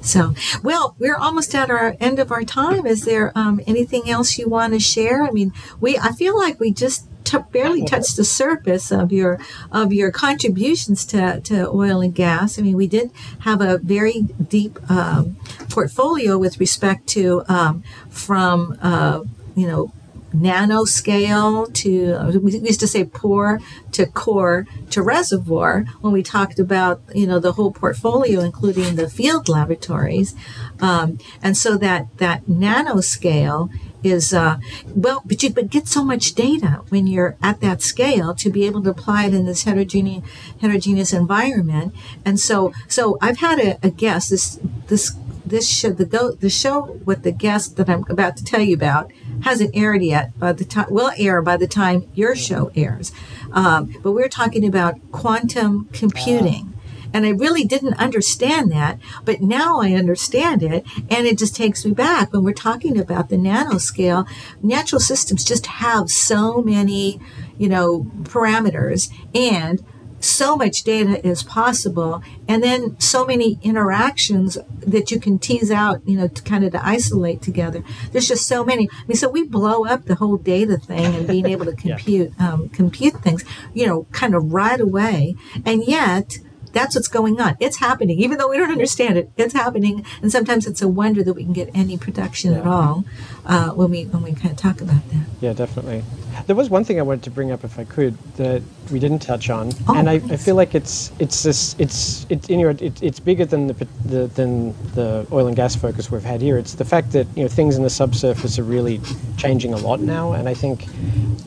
So, 0.00 0.34
well, 0.62 0.96
we're 0.98 1.16
almost 1.16 1.54
at 1.54 1.68
our 1.68 1.94
end 2.00 2.18
of 2.18 2.32
our 2.32 2.42
time. 2.42 2.86
Is 2.86 3.04
there 3.04 3.32
um, 3.34 3.60
anything 3.66 4.08
else 4.08 4.38
you 4.38 4.48
want 4.48 4.72
to 4.72 4.80
share? 4.80 5.24
I 5.24 5.30
mean, 5.30 5.52
we 5.78 5.98
I 5.98 6.12
feel 6.12 6.38
like 6.38 6.58
we 6.58 6.72
just 6.72 7.06
t- 7.24 7.36
barely 7.52 7.84
touched 7.84 8.16
the 8.16 8.24
surface 8.24 8.90
of 8.90 9.12
your 9.12 9.38
of 9.70 9.92
your 9.92 10.10
contributions 10.10 11.04
to, 11.06 11.42
to 11.42 11.68
oil 11.68 12.00
and 12.00 12.14
gas. 12.14 12.58
I 12.58 12.62
mean, 12.62 12.78
we 12.78 12.86
did 12.86 13.10
have 13.40 13.60
a 13.60 13.76
very 13.76 14.22
deep 14.22 14.78
um, 14.90 15.36
portfolio 15.68 16.38
with 16.38 16.58
respect 16.58 17.06
to 17.08 17.42
um, 17.46 17.84
from 18.08 18.78
uh, 18.80 19.20
you 19.54 19.66
know 19.66 19.92
nanoscale 20.32 21.72
to 21.74 22.40
we 22.40 22.58
used 22.58 22.80
to 22.80 22.86
say 22.86 23.04
pore 23.04 23.60
to 23.92 24.06
core 24.06 24.66
to 24.90 25.02
reservoir 25.02 25.84
when 26.00 26.12
we 26.12 26.22
talked 26.22 26.58
about 26.58 27.02
you 27.14 27.26
know 27.26 27.38
the 27.38 27.52
whole 27.52 27.72
portfolio 27.72 28.40
including 28.40 28.96
the 28.96 29.08
field 29.08 29.48
laboratories. 29.48 30.34
Um, 30.80 31.18
and 31.42 31.56
so 31.56 31.76
that 31.78 32.16
that 32.18 32.46
nanoscale 32.46 33.70
is 34.02 34.32
uh, 34.32 34.58
well 34.86 35.22
but 35.24 35.42
you 35.42 35.50
but 35.50 35.68
get 35.68 35.88
so 35.88 36.04
much 36.04 36.34
data 36.34 36.82
when 36.88 37.06
you're 37.06 37.36
at 37.42 37.60
that 37.60 37.82
scale 37.82 38.34
to 38.34 38.50
be 38.50 38.64
able 38.66 38.82
to 38.82 38.90
apply 38.90 39.26
it 39.26 39.34
in 39.34 39.46
this 39.46 39.64
heterogeneous 39.64 40.24
heterogeneous 40.60 41.12
environment. 41.12 41.94
And 42.24 42.38
so 42.38 42.72
so 42.88 43.18
i've 43.20 43.38
had 43.38 43.58
a, 43.58 43.78
a 43.82 43.90
guest 43.90 44.30
this 44.30 44.60
this 44.86 45.16
this 45.44 45.68
show 45.68 45.90
the 45.90 46.04
go 46.04 46.32
the 46.32 46.50
show 46.50 46.98
with 47.04 47.22
the 47.22 47.32
guest 47.32 47.76
that 47.76 47.88
i'm 47.88 48.04
about 48.08 48.36
to 48.36 48.44
tell 48.44 48.60
you 48.60 48.74
about 48.74 49.10
hasn't 49.42 49.74
aired 49.74 50.02
yet 50.02 50.38
by 50.38 50.52
the 50.52 50.64
time 50.64 50.86
will 50.90 51.12
air 51.16 51.42
by 51.42 51.56
the 51.56 51.66
time 51.66 52.08
your 52.14 52.34
show 52.34 52.70
airs 52.74 53.12
um, 53.52 53.94
but 54.02 54.12
we're 54.12 54.28
talking 54.28 54.66
about 54.66 54.94
quantum 55.10 55.88
computing 55.92 56.72
and 57.12 57.26
I 57.26 57.30
really 57.30 57.64
didn't 57.64 57.94
understand 57.94 58.70
that, 58.72 58.98
but 59.24 59.40
now 59.40 59.80
I 59.80 59.92
understand 59.92 60.62
it. 60.62 60.86
And 61.10 61.26
it 61.26 61.38
just 61.38 61.56
takes 61.56 61.84
me 61.84 61.92
back 61.92 62.32
when 62.32 62.44
we're 62.44 62.52
talking 62.52 62.98
about 62.98 63.28
the 63.28 63.36
nanoscale. 63.36 64.28
Natural 64.62 65.00
systems 65.00 65.44
just 65.44 65.66
have 65.66 66.10
so 66.10 66.62
many, 66.62 67.20
you 67.58 67.68
know, 67.68 68.06
parameters 68.22 69.12
and 69.34 69.84
so 70.20 70.56
much 70.56 70.82
data 70.82 71.26
is 71.26 71.42
possible 71.42 72.22
and 72.46 72.62
then 72.62 72.98
so 73.00 73.24
many 73.24 73.58
interactions 73.62 74.58
that 74.78 75.10
you 75.10 75.18
can 75.18 75.38
tease 75.38 75.70
out 75.70 76.00
you 76.06 76.16
know 76.16 76.28
to 76.28 76.42
kind 76.42 76.64
of 76.64 76.72
to 76.72 76.86
isolate 76.86 77.42
together. 77.42 77.82
There's 78.12 78.28
just 78.28 78.46
so 78.46 78.64
many. 78.64 78.88
I 78.92 79.06
mean 79.06 79.16
so 79.16 79.28
we 79.28 79.44
blow 79.44 79.84
up 79.84 80.04
the 80.04 80.16
whole 80.16 80.36
data 80.36 80.76
thing 80.76 81.14
and 81.14 81.26
being 81.26 81.46
able 81.46 81.64
to 81.64 81.72
compute 81.76 82.32
yeah. 82.38 82.52
um, 82.52 82.68
compute 82.68 83.14
things 83.22 83.44
you 83.74 83.86
know 83.86 84.06
kind 84.12 84.34
of 84.34 84.52
right 84.52 84.80
away. 84.80 85.34
And 85.64 85.84
yet 85.84 86.38
that's 86.72 86.94
what's 86.94 87.08
going 87.08 87.40
on. 87.40 87.56
It's 87.60 87.78
happening, 87.78 88.18
even 88.20 88.38
though 88.38 88.48
we 88.48 88.56
don't 88.56 88.70
understand 88.70 89.18
it. 89.18 89.30
It's 89.36 89.54
happening, 89.54 90.04
and 90.22 90.30
sometimes 90.30 90.66
it's 90.66 90.82
a 90.82 90.88
wonder 90.88 91.22
that 91.22 91.34
we 91.34 91.44
can 91.44 91.52
get 91.52 91.70
any 91.74 91.98
production 91.98 92.52
yeah. 92.52 92.60
at 92.60 92.66
all 92.66 93.04
uh, 93.46 93.70
when 93.70 93.90
we 93.90 94.04
when 94.04 94.22
we 94.22 94.32
kind 94.32 94.50
of 94.50 94.56
talk 94.56 94.80
about 94.80 95.08
that. 95.10 95.26
Yeah, 95.40 95.52
definitely. 95.52 96.04
There 96.46 96.56
was 96.56 96.70
one 96.70 96.84
thing 96.84 96.98
I 96.98 97.02
wanted 97.02 97.24
to 97.24 97.30
bring 97.30 97.50
up, 97.50 97.64
if 97.64 97.78
I 97.78 97.84
could, 97.84 98.16
that 98.36 98.62
we 98.90 98.98
didn't 98.98 99.20
touch 99.20 99.50
on, 99.50 99.72
oh, 99.88 99.96
and 99.96 100.08
I, 100.08 100.14
I, 100.14 100.36
feel 100.36 100.54
like 100.54 100.74
it's 100.74 101.12
it's 101.18 101.42
this 101.42 101.74
it's 101.78 102.26
it's 102.28 102.48
you 102.48 102.58
know 102.58 102.68
it, 102.70 103.02
it's 103.02 103.20
bigger 103.20 103.44
than 103.44 103.66
the, 103.66 103.88
the 104.04 104.26
than 104.28 104.74
the 104.94 105.26
oil 105.32 105.46
and 105.46 105.56
gas 105.56 105.74
focus 105.76 106.10
we've 106.10 106.22
had 106.22 106.40
here. 106.40 106.56
It's 106.58 106.74
the 106.74 106.84
fact 106.84 107.12
that 107.12 107.26
you 107.36 107.42
know 107.42 107.48
things 107.48 107.76
in 107.76 107.82
the 107.82 107.90
subsurface 107.90 108.58
are 108.58 108.64
really 108.64 109.00
changing 109.36 109.74
a 109.74 109.78
lot 109.78 110.00
now, 110.00 110.32
and 110.32 110.48
I 110.48 110.54
think 110.54 110.86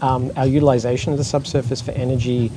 um, 0.01 0.31
our 0.35 0.47
utilization 0.47 1.11
of 1.11 1.17
the 1.17 1.23
subsurface 1.23 1.81
for 1.81 1.91
energy 1.91 2.51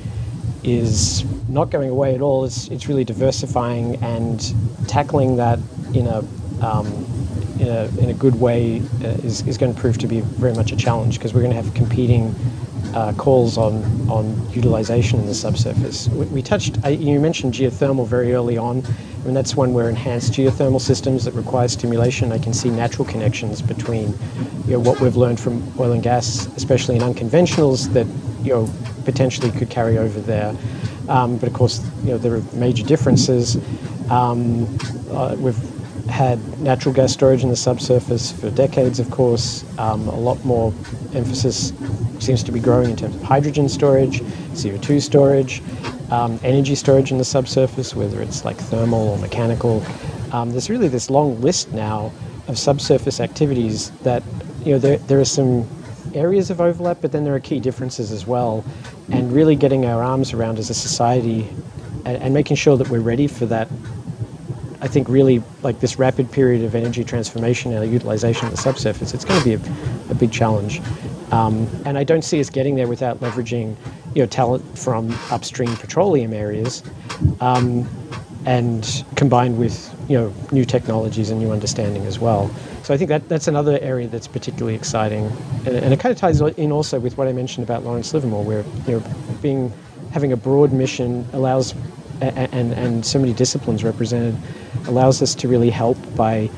is 0.67 1.23
not 1.47 1.69
going 1.71 1.89
away 1.89 2.13
at 2.13 2.21
all. 2.21 2.43
It's, 2.43 2.67
it's 2.67 2.87
really 2.87 3.05
diversifying 3.05 3.95
and 4.03 4.53
tackling 4.87 5.37
that 5.37 5.59
in 5.93 6.07
a, 6.07 6.19
um, 6.61 6.87
in 7.59 7.69
a, 7.69 7.85
in 7.99 8.09
a 8.09 8.13
good 8.13 8.35
way 8.35 8.81
uh, 9.01 9.07
is, 9.23 9.47
is 9.47 9.57
going 9.57 9.73
to 9.73 9.79
prove 9.79 9.97
to 9.99 10.07
be 10.07 10.19
very 10.19 10.53
much 10.53 10.73
a 10.73 10.75
challenge 10.75 11.17
because 11.17 11.33
we're 11.33 11.41
going 11.41 11.55
to 11.55 11.61
have 11.61 11.73
competing 11.73 12.35
uh, 12.93 13.13
calls 13.13 13.57
on, 13.57 13.83
on 14.09 14.51
utilization 14.51 15.19
in 15.19 15.25
the 15.25 15.33
subsurface. 15.33 16.09
We, 16.09 16.25
we 16.25 16.41
touched, 16.41 16.83
uh, 16.83 16.89
you 16.89 17.19
mentioned 17.19 17.53
geothermal 17.53 18.05
very 18.05 18.33
early 18.33 18.57
on, 18.57 18.83
and 19.25 19.35
that's 19.35 19.55
one 19.55 19.73
where 19.73 19.89
enhanced 19.89 20.33
geothermal 20.33 20.81
systems 20.81 21.23
that 21.25 21.33
require 21.33 21.67
stimulation. 21.67 22.31
I 22.31 22.39
can 22.39 22.53
see 22.53 22.69
natural 22.69 23.05
connections 23.05 23.61
between 23.61 24.13
you 24.65 24.73
know, 24.73 24.79
what 24.79 24.99
we've 24.99 25.15
learned 25.15 25.39
from 25.39 25.63
oil 25.79 25.93
and 25.93 26.03
gas, 26.03 26.47
especially 26.57 26.95
in 26.95 27.01
unconventionals, 27.01 27.91
that 27.93 28.07
you 28.47 28.53
know, 28.53 28.69
potentially 29.05 29.51
could 29.51 29.69
carry 29.69 29.97
over 29.97 30.19
there. 30.19 30.55
Um, 31.09 31.37
but 31.37 31.47
of 31.47 31.53
course, 31.53 31.85
you 32.03 32.11
know, 32.11 32.17
there 32.17 32.35
are 32.35 32.41
major 32.53 32.83
differences. 32.83 33.57
Um, 34.09 34.77
uh, 35.11 35.35
we've 35.37 35.57
had 36.09 36.39
natural 36.59 36.93
gas 36.93 37.11
storage 37.11 37.43
in 37.43 37.49
the 37.49 37.55
subsurface 37.55 38.31
for 38.31 38.49
decades, 38.49 38.99
of 38.99 39.11
course. 39.11 39.65
Um, 39.77 40.07
a 40.07 40.19
lot 40.19 40.43
more 40.45 40.73
emphasis 41.13 41.73
seems 42.19 42.43
to 42.43 42.51
be 42.51 42.59
growing 42.59 42.89
in 42.89 42.95
terms 42.95 43.15
of 43.15 43.21
hydrogen 43.21 43.67
storage, 43.69 44.21
CO2 44.53 45.01
storage, 45.01 45.61
um, 46.09 46.39
energy 46.43 46.75
storage 46.75 47.11
in 47.11 47.17
the 47.17 47.25
subsurface, 47.25 47.95
whether 47.95 48.21
it's 48.21 48.45
like 48.45 48.57
thermal 48.57 49.09
or 49.09 49.17
mechanical. 49.17 49.83
Um, 50.31 50.51
there's 50.51 50.69
really 50.69 50.87
this 50.87 51.09
long 51.09 51.39
list 51.41 51.71
now 51.73 52.11
of 52.47 52.57
subsurface 52.57 53.19
activities 53.19 53.91
that, 54.03 54.23
you 54.63 54.71
know, 54.73 54.79
there, 54.79 54.97
there 54.97 55.19
are 55.19 55.25
some 55.25 55.67
areas 56.13 56.49
of 56.49 56.61
overlap, 56.61 56.99
but 57.01 57.11
then 57.11 57.23
there 57.23 57.35
are 57.35 57.39
key 57.39 57.59
differences 57.59 58.11
as 58.11 58.27
well. 58.27 58.63
And 59.11 59.31
really 59.31 59.55
getting 59.55 59.85
our 59.85 60.03
arms 60.03 60.33
around 60.33 60.59
as 60.59 60.69
a 60.69 60.73
society 60.73 61.47
and, 62.05 62.17
and 62.17 62.33
making 62.33 62.57
sure 62.57 62.77
that 62.77 62.89
we're 62.89 62.99
ready 62.99 63.27
for 63.27 63.45
that 63.47 63.67
I 64.79 64.87
think 64.87 65.09
really 65.09 65.41
like 65.63 65.79
this 65.79 65.97
rapid 65.97 66.31
period 66.31 66.63
of 66.63 66.75
energy 66.75 67.03
transformation 67.03 67.73
and 67.73 67.91
utilization 67.91 68.45
of 68.45 68.51
the 68.51 68.57
subsurface, 68.57 69.13
it's 69.13 69.25
going 69.25 69.39
to 69.39 69.45
be 69.45 69.53
a, 69.55 70.11
a 70.11 70.15
big 70.15 70.31
challenge. 70.31 70.81
Um, 71.31 71.67
and 71.85 71.97
I 71.97 72.03
don't 72.03 72.21
see 72.21 72.39
us 72.39 72.49
getting 72.49 72.75
there 72.75 72.87
without 72.87 73.19
leveraging, 73.19 73.75
you 74.13 74.21
know, 74.21 74.27
talent 74.27 74.77
from 74.77 75.11
upstream 75.31 75.75
petroleum 75.77 76.31
areas, 76.31 76.83
um, 77.41 77.89
and 78.45 79.03
combined 79.15 79.57
with 79.57 79.93
you 80.07 80.17
know 80.17 80.33
new 80.51 80.65
technologies 80.65 81.29
and 81.29 81.39
new 81.39 81.51
understanding 81.51 82.05
as 82.05 82.19
well. 82.19 82.49
So 82.83 82.93
I 82.93 82.97
think 82.97 83.09
that 83.09 83.27
that's 83.29 83.47
another 83.47 83.77
area 83.81 84.07
that's 84.07 84.27
particularly 84.27 84.75
exciting, 84.75 85.25
and, 85.65 85.75
and 85.75 85.93
it 85.93 85.99
kind 85.99 86.11
of 86.11 86.17
ties 86.17 86.41
in 86.41 86.71
also 86.71 86.99
with 86.99 87.17
what 87.17 87.27
I 87.27 87.33
mentioned 87.33 87.65
about 87.65 87.83
Lawrence 87.83 88.13
Livermore, 88.13 88.43
where 88.43 88.63
you 88.87 88.99
know 88.99 89.03
being 89.41 89.71
having 90.11 90.31
a 90.31 90.37
broad 90.37 90.71
mission 90.71 91.27
allows 91.33 91.73
and, 92.21 92.53
and, 92.53 92.73
and 92.73 93.05
so 93.05 93.19
many 93.19 93.33
disciplines 93.33 93.83
represented 93.83 94.35
allows 94.87 95.21
us 95.21 95.35
to 95.35 95.47
really 95.47 95.69
help 95.69 95.97
by 96.15 96.49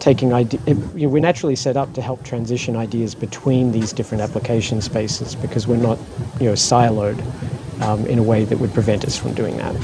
taking 0.00 0.32
idea, 0.32 0.60
you 0.66 0.74
know, 0.74 1.08
we're 1.08 1.20
naturally 1.20 1.56
set 1.56 1.76
up 1.76 1.92
to 1.94 2.02
help 2.02 2.22
transition 2.24 2.76
ideas 2.76 3.14
between 3.14 3.72
these 3.72 3.92
different 3.92 4.22
application 4.22 4.80
spaces 4.80 5.34
because 5.34 5.66
we're 5.66 5.76
not 5.76 5.98
you 6.40 6.46
know 6.46 6.52
siloed 6.54 7.22
um, 7.82 8.04
in 8.06 8.18
a 8.18 8.22
way 8.22 8.44
that 8.44 8.58
would 8.58 8.72
prevent 8.72 9.04
us 9.04 9.16
from 9.16 9.34
doing 9.34 9.56
that. 9.56 9.74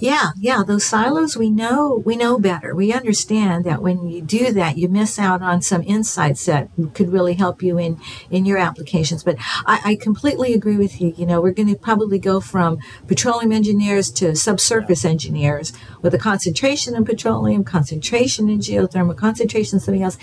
Yeah, 0.00 0.30
yeah, 0.38 0.62
those 0.66 0.84
silos 0.84 1.36
we 1.36 1.50
know 1.50 2.02
we 2.06 2.16
know 2.16 2.38
better. 2.38 2.74
We 2.74 2.92
understand 2.92 3.64
that 3.66 3.82
when 3.82 4.08
you 4.08 4.22
do 4.22 4.50
that, 4.52 4.78
you 4.78 4.88
miss 4.88 5.18
out 5.18 5.42
on 5.42 5.60
some 5.60 5.82
insights 5.82 6.46
that 6.46 6.70
could 6.94 7.12
really 7.12 7.34
help 7.34 7.62
you 7.62 7.78
in 7.78 8.00
in 8.30 8.46
your 8.46 8.56
applications. 8.56 9.22
But 9.22 9.36
I, 9.66 9.80
I 9.84 9.94
completely 9.96 10.54
agree 10.54 10.76
with 10.76 11.00
you. 11.00 11.12
You 11.16 11.26
know, 11.26 11.42
we're 11.42 11.52
going 11.52 11.68
to 11.68 11.78
probably 11.78 12.18
go 12.18 12.40
from 12.40 12.78
petroleum 13.08 13.52
engineers 13.52 14.10
to 14.12 14.34
subsurface 14.34 15.04
engineers 15.04 15.74
with 16.00 16.14
a 16.14 16.18
concentration 16.18 16.94
in 16.94 17.04
petroleum, 17.04 17.62
concentration 17.62 18.48
in 18.48 18.60
geothermal, 18.60 19.16
concentration 19.16 19.76
in 19.76 19.80
something 19.80 20.02
else. 20.02 20.16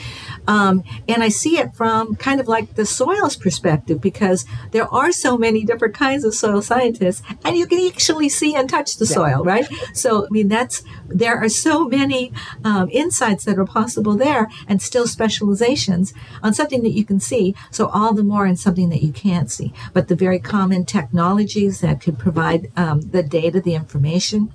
Um, 0.48 0.84
and 1.08 1.22
I 1.22 1.30
see 1.30 1.60
it 1.60 1.76
from 1.76 2.16
kind 2.16 2.40
of 2.40 2.48
like 2.48 2.74
the 2.74 2.86
soils 2.86 3.36
perspective 3.36 4.02
because 4.02 4.46
there 4.72 4.88
are 4.92 5.12
so 5.12 5.38
many 5.38 5.64
different 5.64 5.94
kinds 5.94 6.24
of 6.24 6.34
soil 6.34 6.64
scientists, 6.64 7.22
and 7.46 7.56
you 7.56 7.68
can 7.68 7.86
actually 7.88 8.30
see 8.30 8.56
and 8.56 8.68
touch 8.68 8.98
the 8.98 9.06
yeah. 9.06 9.14
soil, 9.14 9.44
right? 9.44 9.67
So, 9.94 10.26
I 10.26 10.28
mean, 10.30 10.48
that's, 10.48 10.84
there 11.08 11.38
are 11.38 11.50
so 11.50 11.88
many 11.88 12.32
um, 12.64 12.90
insights 12.92 13.46
that 13.46 13.58
are 13.58 13.66
possible 13.66 14.16
there 14.16 14.50
and 14.68 14.82
still 14.82 15.08
specializations 15.08 16.14
on 16.44 16.54
something 16.54 16.84
that 16.84 16.92
you 16.92 17.06
can 17.06 17.20
see. 17.20 17.56
So, 17.72 17.88
all 17.88 18.14
the 18.14 18.24
more 18.24 18.46
in 18.46 18.56
something 18.56 18.90
that 18.90 19.04
you 19.04 19.12
can't 19.12 19.50
see. 19.52 19.74
But 19.94 20.08
the 20.08 20.16
very 20.16 20.40
common 20.40 20.86
technologies 20.86 21.82
that 21.82 22.02
could 22.02 22.20
provide 22.20 22.72
um, 22.76 23.02
the 23.02 23.24
data, 23.24 23.62
the 23.62 23.76
information, 23.76 24.54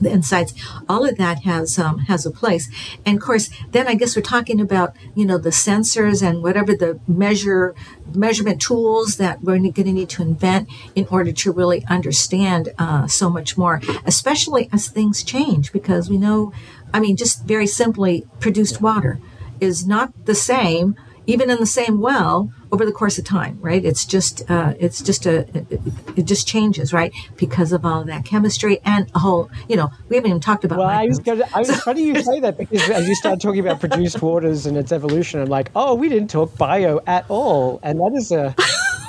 the 0.00 0.10
insights 0.10 0.54
all 0.88 1.08
of 1.08 1.16
that 1.16 1.42
has 1.44 1.78
um, 1.78 1.98
has 2.00 2.26
a 2.26 2.30
place. 2.30 2.68
And 3.04 3.16
of 3.16 3.22
course 3.22 3.50
then 3.70 3.86
i 3.86 3.94
guess 3.94 4.16
we're 4.16 4.22
talking 4.22 4.60
about 4.60 4.94
you 5.14 5.24
know 5.24 5.38
the 5.38 5.50
sensors 5.50 6.26
and 6.26 6.42
whatever 6.42 6.74
the 6.74 6.98
measure 7.06 7.74
measurement 8.14 8.60
tools 8.60 9.16
that 9.16 9.42
we're 9.42 9.58
going 9.58 9.72
to 9.72 9.92
need 9.92 10.08
to 10.08 10.22
invent 10.22 10.68
in 10.94 11.06
order 11.10 11.32
to 11.32 11.52
really 11.52 11.84
understand 11.86 12.70
uh, 12.78 13.06
so 13.06 13.30
much 13.30 13.56
more 13.56 13.80
especially 14.04 14.68
as 14.72 14.88
things 14.88 15.22
change 15.22 15.72
because 15.72 16.08
we 16.08 16.18
know 16.18 16.52
i 16.92 17.00
mean 17.00 17.16
just 17.16 17.44
very 17.44 17.66
simply 17.66 18.26
produced 18.38 18.80
water 18.80 19.20
is 19.60 19.86
not 19.86 20.26
the 20.26 20.34
same 20.34 20.96
even 21.26 21.50
in 21.50 21.58
the 21.58 21.66
same 21.66 22.00
well 22.00 22.52
over 22.72 22.84
the 22.84 22.92
course 22.92 23.18
of 23.18 23.24
time, 23.24 23.58
right? 23.60 23.84
It's 23.84 24.04
just 24.04 24.48
uh, 24.50 24.74
it's 24.78 25.02
just 25.02 25.26
a 25.26 25.40
it, 25.56 25.80
it, 26.16 26.22
just 26.24 26.46
changes, 26.46 26.92
right? 26.92 27.12
Because 27.36 27.72
of 27.72 27.84
all 27.84 28.04
that 28.04 28.24
chemistry 28.24 28.78
and 28.84 29.10
a 29.14 29.18
whole, 29.18 29.50
you 29.68 29.76
know, 29.76 29.90
we 30.08 30.16
haven't 30.16 30.30
even 30.30 30.40
talked 30.40 30.64
about. 30.64 30.78
Well, 30.78 30.88
I 30.88 31.06
was, 31.06 31.18
gonna, 31.18 31.46
I 31.54 31.58
was 31.58 31.70
funny 31.82 32.04
you 32.04 32.22
say 32.22 32.40
that 32.40 32.56
because 32.58 32.88
as 32.90 33.08
you 33.08 33.14
start 33.14 33.40
talking 33.40 33.60
about 33.60 33.80
produced 33.80 34.22
waters 34.22 34.66
and 34.66 34.76
its 34.76 34.92
evolution, 34.92 35.40
I'm 35.40 35.48
like, 35.48 35.70
oh, 35.74 35.94
we 35.94 36.08
didn't 36.08 36.30
talk 36.30 36.56
bio 36.56 37.00
at 37.06 37.24
all, 37.28 37.80
and 37.82 38.00
that 38.00 38.12
is 38.14 38.30
a 38.32 38.54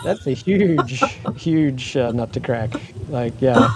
that's 0.03 0.25
a 0.25 0.31
huge, 0.31 1.03
huge 1.35 1.95
uh, 1.95 2.11
nut 2.11 2.33
to 2.33 2.39
crack. 2.39 2.71
Like, 3.09 3.39
yeah. 3.39 3.69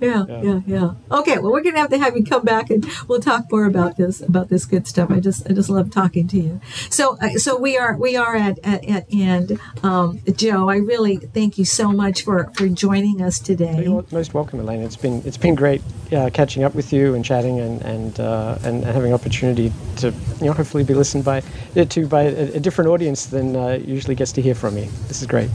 Yeah, 0.00 0.24
Yeah. 0.26 0.60
yeah. 0.66 0.94
Okay, 1.10 1.38
well, 1.38 1.52
we're 1.52 1.62
gonna 1.62 1.78
have 1.78 1.90
to 1.90 1.98
have 1.98 2.16
you 2.16 2.24
come 2.24 2.44
back 2.44 2.70
and 2.70 2.86
we'll 3.08 3.20
talk 3.20 3.50
more 3.50 3.64
about 3.64 3.96
this 3.96 4.20
about 4.20 4.48
this 4.48 4.64
good 4.64 4.86
stuff. 4.86 5.10
I 5.10 5.20
just 5.20 5.48
I 5.48 5.54
just 5.54 5.70
love 5.70 5.90
talking 5.90 6.28
to 6.28 6.38
you. 6.38 6.60
So 6.90 7.16
uh, 7.20 7.30
so 7.38 7.56
we 7.56 7.76
are 7.78 7.96
we 7.96 8.16
are 8.16 8.36
at 8.36 8.58
at, 8.64 8.84
at 8.88 9.06
end. 9.12 9.58
Um, 9.82 10.20
Joe, 10.36 10.68
I 10.68 10.76
really 10.76 11.16
thank 11.16 11.58
you 11.58 11.64
so 11.64 11.92
much 11.92 12.22
for 12.22 12.50
for 12.54 12.68
joining 12.68 13.22
us 13.22 13.38
today. 13.38 13.82
You're 13.84 14.04
most 14.12 14.34
welcome, 14.34 14.60
Elaine. 14.60 14.82
It's 14.82 14.96
been 14.96 15.22
it's 15.24 15.38
been 15.38 15.54
great 15.54 15.82
uh, 16.12 16.30
catching 16.32 16.64
up 16.64 16.74
with 16.74 16.92
you 16.92 17.14
and 17.14 17.24
chatting 17.24 17.60
and 17.60 17.80
and, 17.82 18.20
uh, 18.20 18.58
and 18.62 18.74
and 18.74 18.84
having 18.84 19.12
opportunity 19.12 19.72
to 19.96 20.10
you 20.40 20.46
know 20.46 20.52
hopefully 20.52 20.84
be 20.84 20.94
listened 20.94 21.24
by 21.24 21.42
uh, 21.76 21.84
to 21.84 22.06
by 22.06 22.22
a, 22.22 22.56
a 22.56 22.60
different 22.60 22.90
audience 22.90 23.26
than 23.26 23.56
uh, 23.56 23.78
usually 23.84 24.14
gets 24.14 24.32
to 24.32 24.42
hear 24.42 24.54
from 24.54 24.74
me. 24.74 24.88
This 25.08 25.20
is 25.20 25.26
great. 25.26 25.50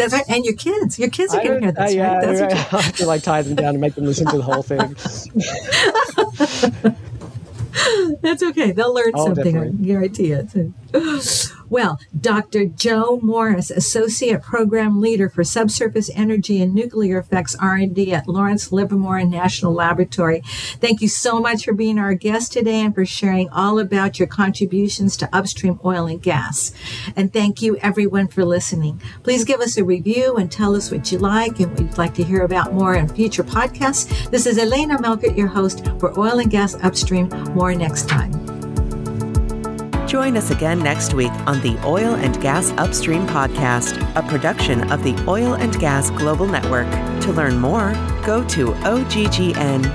That's 0.00 0.12
right, 0.14 0.24
and 0.28 0.44
your 0.44 0.54
kids, 0.54 0.98
your 0.98 1.10
kids 1.10 1.34
are 1.34 1.40
I 1.40 1.44
gonna 1.44 1.60
hear 1.60 1.72
this, 1.72 1.94
yeah, 1.94 2.14
right? 2.16 2.26
That's 2.26 2.40
right. 2.40 2.74
I 2.74 2.80
have 2.82 2.96
to 2.96 3.06
like 3.06 3.22
tie 3.22 3.42
them 3.42 3.54
down 3.54 3.70
and 3.74 3.80
make 3.80 3.94
them 3.94 4.04
listen 4.04 4.26
to 4.28 4.36
the 4.36 4.42
whole 4.42 4.62
thing. 4.62 4.78
that's 8.22 8.42
okay. 8.42 8.72
They'll 8.72 8.94
learn 8.94 9.12
Oh, 9.14 9.26
something. 9.26 9.56
I 9.56 9.60
definitely. 9.64 9.86
guarantee 9.86 10.32
it. 10.32 10.48
Well, 11.70 12.00
Dr. 12.20 12.66
Joe 12.66 13.20
Morris, 13.22 13.70
Associate 13.70 14.42
Program 14.42 15.00
Leader 15.00 15.28
for 15.28 15.44
Subsurface 15.44 16.10
Energy 16.16 16.60
and 16.60 16.74
Nuclear 16.74 17.18
Effects 17.18 17.54
R&D 17.54 18.12
at 18.12 18.26
Lawrence 18.26 18.72
Livermore 18.72 19.22
National 19.22 19.72
Laboratory. 19.72 20.42
Thank 20.80 21.00
you 21.00 21.06
so 21.06 21.38
much 21.38 21.64
for 21.64 21.72
being 21.72 21.96
our 21.96 22.14
guest 22.14 22.52
today 22.52 22.80
and 22.80 22.92
for 22.92 23.06
sharing 23.06 23.48
all 23.50 23.78
about 23.78 24.18
your 24.18 24.26
contributions 24.26 25.16
to 25.18 25.28
upstream 25.32 25.78
oil 25.84 26.06
and 26.06 26.20
gas. 26.20 26.72
And 27.14 27.32
thank 27.32 27.62
you 27.62 27.76
everyone 27.76 28.26
for 28.26 28.44
listening. 28.44 29.00
Please 29.22 29.44
give 29.44 29.60
us 29.60 29.76
a 29.76 29.84
review 29.84 30.34
and 30.36 30.50
tell 30.50 30.74
us 30.74 30.90
what 30.90 31.12
you 31.12 31.18
like 31.18 31.60
and 31.60 31.70
what 31.70 31.80
you'd 31.80 31.98
like 31.98 32.14
to 32.14 32.24
hear 32.24 32.42
about 32.42 32.74
more 32.74 32.96
in 32.96 33.06
future 33.06 33.44
podcasts. 33.44 34.28
This 34.30 34.46
is 34.46 34.58
Elena 34.58 34.98
Melchert, 34.98 35.38
your 35.38 35.46
host 35.46 35.86
for 36.00 36.18
Oil 36.18 36.40
and 36.40 36.50
Gas 36.50 36.74
Upstream. 36.82 37.28
More 37.54 37.72
next 37.76 38.08
time. 38.08 38.69
Join 40.10 40.36
us 40.36 40.50
again 40.50 40.80
next 40.80 41.14
week 41.14 41.30
on 41.46 41.60
the 41.60 41.80
Oil 41.86 42.16
and 42.16 42.42
Gas 42.42 42.72
Upstream 42.72 43.28
Podcast, 43.28 43.96
a 44.16 44.28
production 44.28 44.90
of 44.90 45.04
the 45.04 45.14
Oil 45.28 45.54
and 45.54 45.72
Gas 45.78 46.10
Global 46.10 46.48
Network. 46.48 46.90
To 47.20 47.32
learn 47.32 47.60
more, 47.60 47.92
go 48.26 48.42
to 48.48 48.72
oggn.com. 48.72 49.90